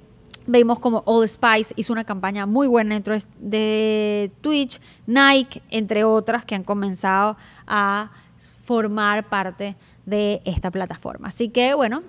vemos 0.47 0.79
como 0.79 1.03
All 1.07 1.27
Spice 1.27 1.73
hizo 1.77 1.95
una 1.95 2.05
campaña 2.05 2.45
muy 2.45 2.66
buena 2.66 2.95
dentro 2.95 3.16
de 3.38 4.31
Twitch, 4.43 4.81
Nike, 5.07 5.62
entre 5.71 6.05
otras, 6.05 6.45
que 6.45 6.55
han 6.55 6.64
comenzado 6.64 7.38
a 7.66 8.11
formar 8.71 9.29
parte 9.29 9.75
de 10.07 10.43
esta 10.45 10.71
plataforma. 10.71 11.27
Así 11.27 11.49
que 11.49 11.75
bueno, 11.75 12.03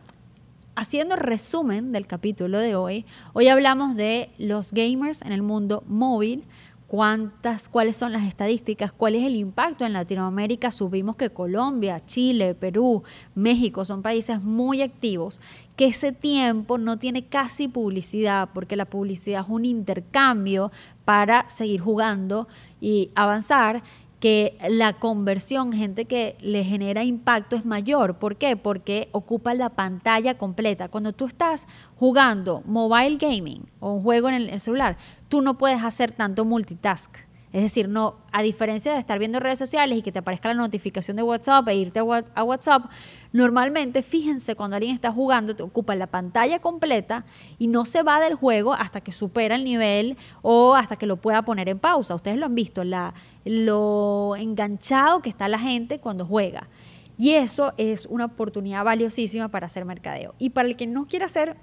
haciendo 0.76 1.16
resumen 1.16 1.92
del 1.92 2.06
capítulo 2.06 2.60
de 2.60 2.76
hoy, 2.76 3.04
hoy 3.34 3.48
hablamos 3.48 3.96
de 3.96 4.30
los 4.38 4.72
gamers 4.72 5.24
en 5.24 5.32
el 5.32 5.42
mundo 5.42 5.84
móvil, 5.88 6.44
cuántas, 6.86 7.68
cuáles 7.68 7.98
son 7.98 8.12
las 8.12 8.26
estadísticas, 8.26 8.92
cuál 8.92 9.16
es 9.16 9.24
el 9.24 9.38
impacto 9.38 9.86
en 9.86 9.94
Latinoamérica. 9.94 10.70
Subimos 10.70 11.16
que 11.16 11.32
Colombia, 11.32 12.00
Chile, 12.06 12.54
Perú, 12.54 13.02
México 13.34 13.84
son 13.84 14.04
países 14.04 14.44
muy 14.44 14.84
activos, 14.84 15.42
que 15.76 15.86
ese 15.86 16.12
tiempo 16.12 16.78
no 16.78 17.00
tiene 17.00 17.26
casi 17.26 17.70
publicidad, 17.70 18.50
porque 18.54 18.76
la 18.76 18.86
publicidad 18.86 19.42
es 19.46 19.50
un 19.50 19.66
intercambio 19.66 20.72
para 21.06 21.50
seguir 21.50 21.82
jugando 21.82 22.48
y 22.80 23.10
avanzar 23.16 23.82
que 24.22 24.56
la 24.70 24.94
conversión, 24.94 25.74
gente 25.74 26.06
que 26.06 26.38
le 26.42 26.64
genera 26.64 27.04
impacto 27.04 27.56
es 27.56 27.66
mayor. 27.66 28.20
¿Por 28.20 28.36
qué? 28.38 28.56
Porque 28.56 29.10
ocupa 29.14 29.56
la 29.56 29.70
pantalla 29.70 30.38
completa. 30.38 30.90
Cuando 30.90 31.12
tú 31.12 31.26
estás 31.26 31.68
jugando 31.96 32.62
mobile 32.68 33.18
gaming 33.18 33.66
o 33.80 33.94
un 33.94 34.04
juego 34.04 34.30
en 34.30 34.36
el 34.36 34.60
celular, 34.60 34.96
tú 35.28 35.42
no 35.42 35.58
puedes 35.58 35.84
hacer 35.84 36.12
tanto 36.12 36.46
multitask. 36.46 37.18
Es 37.54 37.64
decir, 37.64 37.90
no, 37.90 38.16
a 38.32 38.42
diferencia 38.42 38.94
de 38.94 39.00
estar 39.00 39.20
viendo 39.20 39.40
redes 39.42 39.60
sociales 39.60 39.98
y 39.98 40.02
que 40.02 40.14
te 40.14 40.20
aparezca 40.20 40.48
la 40.48 40.54
notificación 40.54 41.18
de 41.18 41.24
WhatsApp 41.24 41.68
e 41.68 41.76
irte 41.76 42.00
a 42.00 42.44
WhatsApp, 42.44 42.86
normalmente, 43.34 44.04
fíjense, 44.04 44.56
cuando 44.56 44.78
alguien 44.78 44.96
está 44.96 45.12
jugando, 45.12 45.54
te 45.54 45.64
ocupa 45.64 45.94
la 45.96 46.08
pantalla 46.08 46.60
completa 46.60 47.26
y 47.60 47.68
no 47.68 47.84
se 47.84 48.04
va 48.04 48.22
del 48.22 48.36
juego 48.36 48.74
hasta 48.74 49.02
que 49.02 49.12
supera 49.12 49.56
el 49.56 49.66
nivel 49.66 50.18
o 50.42 50.76
hasta 50.76 50.96
que 50.96 51.06
lo 51.06 51.18
pueda 51.18 51.42
poner 51.42 51.68
en 51.68 51.80
pausa. 51.80 52.16
Ustedes 52.16 52.38
lo 52.38 52.46
han 52.46 52.56
visto, 52.56 52.86
la, 52.86 53.14
lo 53.44 54.36
enganchado 54.38 55.22
que 55.22 55.30
está 55.30 55.50
la 55.50 55.60
gente 55.60 56.00
cuando 56.00 56.26
juega. 56.26 56.70
Y 57.18 57.32
eso 57.34 57.74
es 57.78 58.06
una 58.06 58.26
oportunidad 58.26 58.86
valiosísima 58.86 59.50
para 59.50 59.68
hacer 59.68 59.84
mercadeo. 59.84 60.34
Y 60.40 60.52
para 60.52 60.70
el 60.70 60.78
que 60.78 60.88
no 60.88 61.06
quiera 61.06 61.26
hacer 61.26 61.58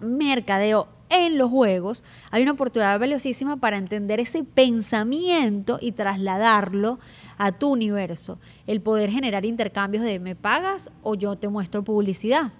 mercadeo 0.00 0.88
en 1.10 1.38
los 1.38 1.50
juegos, 1.50 2.04
hay 2.30 2.42
una 2.42 2.52
oportunidad 2.52 2.98
valiosísima 2.98 3.56
para 3.56 3.76
entender 3.76 4.20
ese 4.20 4.44
pensamiento 4.44 5.78
y 5.80 5.92
trasladarlo 5.92 7.00
a 7.36 7.52
tu 7.52 7.72
universo. 7.72 8.38
El 8.66 8.80
poder 8.80 9.10
generar 9.10 9.44
intercambios 9.44 10.04
de 10.04 10.20
me 10.20 10.36
pagas 10.36 10.90
o 11.02 11.14
yo 11.14 11.36
te 11.36 11.48
muestro 11.48 11.82
publicidad. 11.82 12.52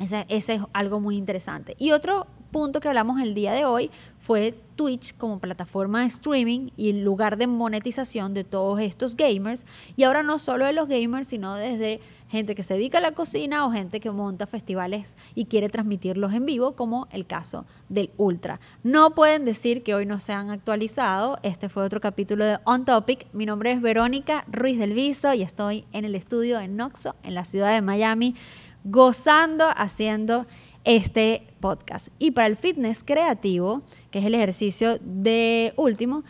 Ese, 0.00 0.26
ese 0.28 0.54
es 0.54 0.62
algo 0.72 0.98
muy 0.98 1.16
interesante. 1.16 1.76
Y 1.78 1.92
otro 1.92 2.26
punto 2.50 2.80
que 2.80 2.88
hablamos 2.88 3.20
el 3.20 3.34
día 3.34 3.52
de 3.52 3.64
hoy 3.64 3.90
fue 4.18 4.54
Twitch 4.76 5.16
como 5.16 5.38
plataforma 5.38 6.00
de 6.00 6.06
streaming 6.06 6.70
y 6.76 6.92
lugar 6.92 7.36
de 7.36 7.46
monetización 7.46 8.34
de 8.34 8.44
todos 8.44 8.80
estos 8.80 9.16
gamers. 9.16 9.66
Y 9.96 10.02
ahora 10.02 10.22
no 10.22 10.38
solo 10.38 10.66
de 10.66 10.72
los 10.72 10.88
gamers, 10.88 11.28
sino 11.28 11.54
desde 11.54 12.00
gente 12.34 12.56
que 12.56 12.64
se 12.64 12.74
dedica 12.74 12.98
a 12.98 13.00
la 13.00 13.12
cocina 13.12 13.64
o 13.64 13.70
gente 13.70 14.00
que 14.00 14.10
monta 14.10 14.48
festivales 14.48 15.16
y 15.36 15.44
quiere 15.44 15.68
transmitirlos 15.68 16.32
en 16.32 16.44
vivo, 16.44 16.74
como 16.74 17.06
el 17.12 17.26
caso 17.26 17.64
del 17.88 18.10
Ultra. 18.16 18.58
No 18.82 19.14
pueden 19.14 19.44
decir 19.44 19.84
que 19.84 19.94
hoy 19.94 20.04
no 20.04 20.18
se 20.18 20.32
han 20.32 20.50
actualizado. 20.50 21.38
Este 21.44 21.68
fue 21.68 21.84
otro 21.84 22.00
capítulo 22.00 22.44
de 22.44 22.58
On 22.64 22.84
Topic. 22.84 23.28
Mi 23.32 23.46
nombre 23.46 23.70
es 23.70 23.80
Verónica 23.80 24.44
Ruiz 24.50 24.80
del 24.80 24.94
Viso 24.94 25.32
y 25.32 25.42
estoy 25.42 25.84
en 25.92 26.04
el 26.04 26.16
estudio 26.16 26.58
en 26.58 26.76
Noxo, 26.76 27.14
en 27.22 27.34
la 27.34 27.44
ciudad 27.44 27.72
de 27.72 27.82
Miami, 27.82 28.34
gozando 28.82 29.66
haciendo 29.76 30.46
este 30.82 31.46
podcast. 31.60 32.08
Y 32.18 32.32
para 32.32 32.48
el 32.48 32.56
fitness 32.56 33.04
creativo, 33.04 33.82
que 34.10 34.18
es 34.18 34.24
el 34.24 34.34
ejercicio 34.34 34.98
de 35.00 35.72
último, 35.76 36.24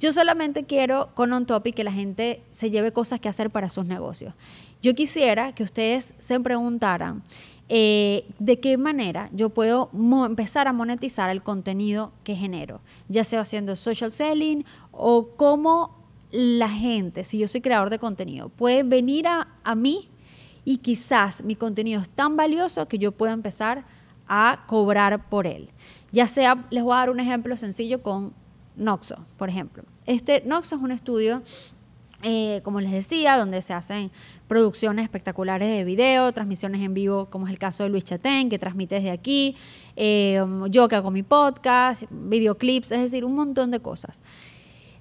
yo 0.00 0.12
solamente 0.12 0.64
quiero 0.64 1.10
con 1.14 1.32
On 1.32 1.44
Topic 1.44 1.74
que 1.76 1.84
la 1.84 1.92
gente 1.92 2.42
se 2.50 2.70
lleve 2.70 2.90
cosas 2.90 3.20
que 3.20 3.28
hacer 3.28 3.50
para 3.50 3.68
sus 3.68 3.84
negocios. 3.84 4.34
Yo 4.82 4.94
quisiera 4.94 5.54
que 5.54 5.62
ustedes 5.62 6.14
se 6.16 6.40
preguntaran 6.40 7.22
eh, 7.68 8.24
de 8.38 8.58
qué 8.58 8.78
manera 8.78 9.28
yo 9.32 9.50
puedo 9.50 9.90
empezar 10.26 10.68
a 10.68 10.72
monetizar 10.72 11.28
el 11.28 11.42
contenido 11.42 12.12
que 12.24 12.34
genero, 12.34 12.80
ya 13.08 13.24
sea 13.24 13.42
haciendo 13.42 13.76
social 13.76 14.10
selling 14.10 14.64
o 14.90 15.28
cómo 15.36 16.00
la 16.32 16.70
gente, 16.70 17.22
si 17.22 17.38
yo 17.38 17.46
soy 17.46 17.60
creador 17.60 17.90
de 17.90 17.98
contenido, 17.98 18.48
puede 18.48 18.82
venir 18.82 19.28
a, 19.28 19.48
a 19.64 19.74
mí 19.74 20.08
y 20.64 20.78
quizás 20.78 21.44
mi 21.44 21.56
contenido 21.56 22.00
es 22.00 22.08
tan 22.08 22.36
valioso 22.36 22.88
que 22.88 22.98
yo 22.98 23.12
pueda 23.12 23.32
empezar 23.32 23.84
a 24.26 24.64
cobrar 24.66 25.28
por 25.28 25.46
él. 25.46 25.70
Ya 26.12 26.26
sea, 26.26 26.66
les 26.70 26.82
voy 26.82 26.94
a 26.94 26.98
dar 26.98 27.10
un 27.10 27.20
ejemplo 27.20 27.56
sencillo 27.56 28.02
con 28.02 28.32
Noxo, 28.80 29.24
por 29.36 29.48
ejemplo. 29.48 29.84
Este 30.06 30.42
Noxo 30.46 30.76
es 30.76 30.82
un 30.82 30.90
estudio, 30.90 31.42
eh, 32.22 32.60
como 32.64 32.80
les 32.80 32.90
decía, 32.90 33.36
donde 33.36 33.62
se 33.62 33.74
hacen 33.74 34.10
producciones 34.48 35.04
espectaculares 35.04 35.68
de 35.68 35.84
video, 35.84 36.32
transmisiones 36.32 36.80
en 36.80 36.94
vivo, 36.94 37.26
como 37.26 37.46
es 37.46 37.52
el 37.52 37.58
caso 37.58 37.84
de 37.84 37.90
Luis 37.90 38.04
Chatén, 38.04 38.48
que 38.48 38.58
transmite 38.58 38.96
desde 38.96 39.10
aquí, 39.10 39.54
eh, 39.96 40.42
yo 40.70 40.88
que 40.88 40.96
hago 40.96 41.10
mi 41.10 41.22
podcast, 41.22 42.04
videoclips, 42.10 42.90
es 42.90 43.00
decir, 43.00 43.24
un 43.24 43.34
montón 43.34 43.70
de 43.70 43.80
cosas. 43.80 44.20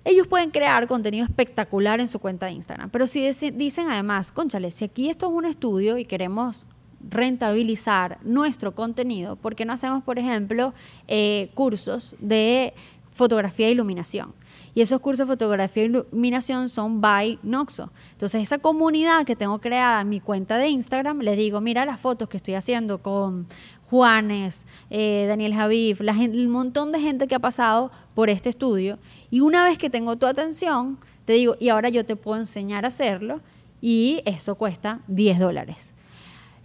ellos 0.06 0.28
pueden 0.28 0.50
crear 0.50 0.88
contenido 0.88 1.26
espectacular 1.26 2.00
en 2.00 2.08
su 2.08 2.20
cuenta 2.20 2.46
de 2.48 2.54
Instagram. 2.54 2.90
Pero 2.90 3.06
si 3.06 3.22
dicen 3.52 3.90
además, 3.90 4.32
conchale, 4.32 4.72
si 4.72 4.86
aquí 4.86 5.10
esto 5.10 5.28
es 5.28 5.34
un 5.34 5.46
estudio 5.46 5.98
y 5.98 6.06
queremos 6.06 6.68
rentabilizar 7.08 8.20
nuestro 8.24 8.76
contenido, 8.76 9.36
¿por 9.36 9.56
qué 9.56 9.66
no 9.66 9.74
hacemos, 9.74 10.04
por 10.04 10.20
ejemplo, 10.20 10.74
eh, 11.08 11.52
cursos 11.54 12.16
de 12.20 12.74
fotografía 13.20 13.68
e 13.68 13.72
iluminación? 13.72 14.34
Y 14.74 14.82
esos 14.82 15.00
cursos 15.02 15.28
de 15.28 15.34
fotografía 15.34 15.84
e 15.84 15.86
iluminación 15.88 16.70
son 16.70 17.02
by 17.02 17.38
Noxo. 17.44 17.92
Entonces, 18.14 18.42
esa 18.42 18.58
comunidad 18.58 19.26
que 19.26 19.36
tengo 19.36 19.60
creada 19.60 20.02
en 20.02 20.10
mi 20.10 20.20
cuenta 20.20 20.58
de 20.58 20.70
Instagram, 20.70 21.20
les 21.22 21.38
digo, 21.38 21.62
mira 21.62 21.86
las 21.86 22.00
fotos 22.00 22.30
que 22.30 22.38
estoy 22.38 22.56
haciendo 22.56 23.00
con 23.04 23.48
Juanes, 23.90 24.66
eh, 24.90 25.26
Daniel 25.28 25.54
Javif, 25.56 26.00
la 26.02 26.14
gen- 26.14 26.34
el 26.34 26.48
montón 26.48 26.92
de 26.92 27.00
gente 27.00 27.28
que 27.28 27.36
ha 27.36 27.40
pasado 27.40 27.92
por 28.16 28.30
este 28.30 28.50
estudio. 28.50 29.00
Y 29.32 29.42
una 29.42 29.64
vez 29.66 29.78
que 29.78 29.90
tengo 29.90 30.16
tu 30.16 30.26
atención, 30.28 30.98
te 31.26 31.34
digo, 31.34 31.56
y 31.60 31.70
ahora 31.70 31.90
yo 31.90 32.06
te 32.06 32.16
puedo 32.16 32.40
enseñar 32.40 32.86
a 32.86 32.90
hacerlo, 32.90 33.42
y 33.82 34.22
esto 34.26 34.56
cuesta 34.56 35.00
10 35.08 35.40
dólares. 35.40 35.94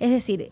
Es 0.01 0.11
decir, 0.11 0.51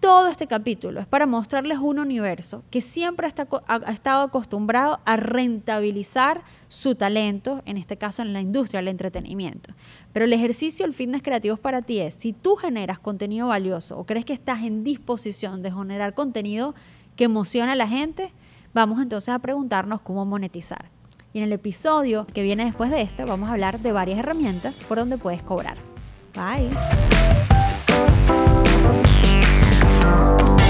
todo 0.00 0.28
este 0.28 0.46
capítulo 0.46 1.00
es 1.00 1.06
para 1.06 1.26
mostrarles 1.26 1.78
un 1.78 1.98
universo 1.98 2.62
que 2.70 2.80
siempre 2.80 3.26
ha, 3.26 3.76
estado 3.90 4.22
acostumbrado 4.22 5.00
a 5.04 5.16
rentabilizar 5.16 6.42
su 6.68 6.94
talento, 6.94 7.62
en 7.64 7.76
este 7.76 7.96
caso 7.96 8.22
en 8.22 8.32
la 8.32 8.40
industria 8.40 8.80
del 8.80 8.88
entretenimiento. 8.88 9.74
Pero 10.12 10.24
el 10.24 10.32
ejercicio 10.32 10.84
del 10.84 10.94
fitness 10.94 11.22
creativo 11.22 11.56
para 11.56 11.82
ti 11.82 12.00
es, 12.00 12.14
si 12.14 12.32
tú 12.32 12.56
generas 12.56 12.98
contenido 12.98 13.48
valioso 13.48 13.98
o 13.98 14.04
crees 14.04 14.24
que 14.24 14.32
estás 14.32 14.62
en 14.62 14.84
disposición 14.84 15.62
de 15.62 15.72
generar 15.72 16.14
contenido 16.14 16.74
que 17.16 17.24
emociona 17.24 17.72
a 17.72 17.76
la 17.76 17.88
gente, 17.88 18.32
vamos 18.74 19.00
entonces 19.00 19.30
a 19.30 19.38
preguntarnos 19.38 20.00
cómo 20.00 20.24
monetizar. 20.24 20.90
Y 21.32 21.38
en 21.38 21.44
el 21.44 21.52
episodio 21.52 22.26
que 22.32 22.42
viene 22.42 22.64
después 22.64 22.90
de 22.90 23.02
este 23.02 23.24
vamos 23.24 23.48
a 23.48 23.52
hablar 23.52 23.80
de 23.80 23.92
varias 23.92 24.18
herramientas 24.18 24.80
por 24.82 24.98
donde 24.98 25.18
puedes 25.18 25.42
cobrar. 25.42 25.76
Bye. 30.06 30.65